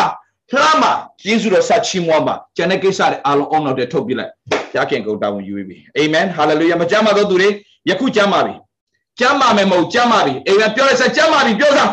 [0.52, 0.92] ထားမှာ
[1.28, 4.32] ယေရှုတော်ဆက်ချီးမွမ်းပါကျန်တဲ့ကိစ္စတွေအားလုံးအောင်တော့တဲ့ထုတ်ပြလိုက်
[4.72, 7.50] ဘုရားခင်ကိုတာဝန်ယူပြီအာမင်ဟာလေလုယာမကြမ်းပါတော့သူတွေ
[7.90, 8.54] ယခုကြမ်းပါပြီ
[9.20, 11.92] ကြမ်းပါမယ်မဟုတ်ကြမ်းပါပြီအာမင်ပြောလိုက်စကြမ်းပါပြီပြောစား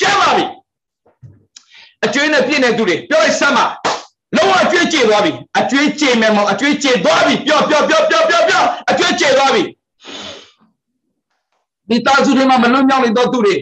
[0.00, 0.44] ကြမ်းပါပြီ
[2.04, 3.66] အကျွေးနဲ့ပြည့်နေသူတွေပြောလိုက်စမ်းပါ
[4.36, 9.62] လုံးဝအကျွေးကျေသွားပြီအကျွေးကျေမယ်မဟုတ်အကျွေးကျေသွားပြီပြောပြောပြောပြောပြောပြောအကျွေးကျေသွားပြီ
[11.88, 13.56] ဒီသားစုတွေမှာမလွတ်မြောက်နေတော့သူတွေ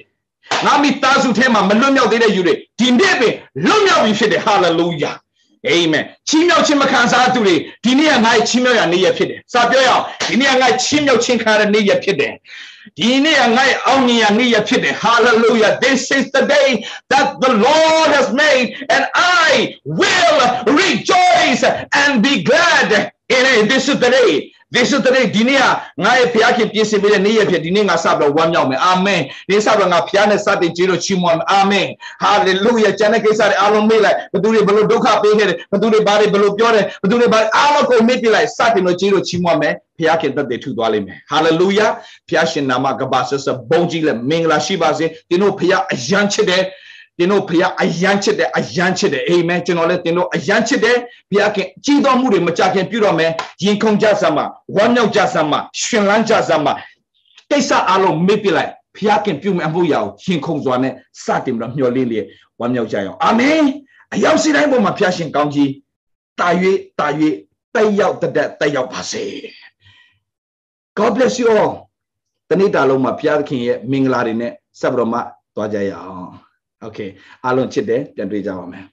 [0.67, 3.35] ငါမိသားစုထဲမှာမလွတ်မြောက်သေးတဲ့ယူတွေဒီနေ့ပင်
[3.65, 5.13] လွတ်မြောက်ပြီဖြစ်တယ်ဟာလေလုယာ
[5.69, 12.35] အာမင်ချီးမြှောက်ခြင်းမခံစားသူတွေဒီနေ့ကငါ့ချီးမြှောက်ရနေ့ရက်ဖြစ်တယ်စာပြောရအောင်ဒီနေ့ကငါ့ချီးမြှောက်ခြင်းခံရတဲ့နေ့ရက်ဖြစ်တယ်
[12.98, 16.70] ဒီနေ့ကငါ့အောင်မြင်ရနေ့ရက်ဖြစ်တယ် hallelujah this is the day
[17.12, 19.04] that the lord has made and
[19.46, 19.50] i
[20.00, 20.40] will
[20.84, 21.64] rejoice
[22.02, 22.88] and be glad
[23.36, 24.32] in it this is the day
[24.75, 25.65] this is the day ဒီနေ့က
[26.05, 31.87] ငါရဲ့ဖခင်ပြင်ဆင်ပေးတဲ့နေ့ရက်ဖြစ်ဒီနေ့ငါစပြီးတော့ဝမ်းမြောက်မယ်အာမင်ဒီစပြီးတော့ငါဖခင်နဲ့စတင်ကြည့်လို့ချီးမွမ်းမယ်အာမင်
[32.23, 41.87] ဟာလေလုယာကျန်တဲ့ကိစ္စတွေအားလုံးမေ့လိုက်ဘသူတွေဘလို့ဒုက္ခပေးခဲ့တယ်ဘသူတွေဘာတွေဘလို့ပြောတယ်ဘသူတွေဘာအားလုံးကိုမေ့ပြလိုက်စတင်လို့ကြည့်လို့ချီးမွမ်းမယ်ဖခင်သက်တည်ထူသွားလိမ့်မယ်ဟာလေလုယာ
[42.29, 46.63] ဖခင်ရှင်နာမကပါဆဆဘုံကြီးလက်မင်္ဂလာရှိပါစေဒီတို့ဖခင်အယမ်းချစ်တယ်
[47.19, 50.97] တင်တို့ဖခင်အယမ်းချစ်တယ်အယမ်းချစ်တယ်အာမင်ကျွန်တော်လည်းတင်တို့အယမ်းချစ်တယ်
[51.31, 53.31] ဖခင်ကြီးတော်မှုတွေမကြခင်ပြုတော့မယ်
[53.65, 54.45] ရင်ခုန်ကြစမ်းမှာ
[54.77, 56.75] ဝမ်းမြောက်ကြစမ်းမှာရှင်လန်းကြစမ်းမှာ
[57.51, 60.93] ကိစ္စအလုံးမေ့ပြလိုက်ဖခင်ပြုမယ်အမှုရာကိုရင်ခုန်စွာနဲ့
[61.25, 62.27] စတင်ပြီးတော့မျှော်လင့်လျက်
[62.61, 63.63] ဝမ်းမြောက်ကြရအောင်အာမင်
[64.15, 65.71] အရောက်စီတိုင်းပေါ်မှာဖခင်ကောင်းကြီး
[66.41, 66.49] တာ၍
[66.99, 67.09] တာ၍
[67.75, 69.25] တက်ရောက်တတ်တက်ရောက်ပါစေ
[70.99, 71.73] God bless you all
[72.51, 75.19] တနေ့တာလုံးမှာဘုရားသခင်ရဲ့မင်္ဂလာတွေနဲ့ဆက်ပြီးတော့မှ
[75.55, 76.52] သွားကြရအောင်
[76.87, 77.09] okay
[77.45, 78.85] အားလုံးချစ်တယ်ပြန်တွေ့ကြပါမယ်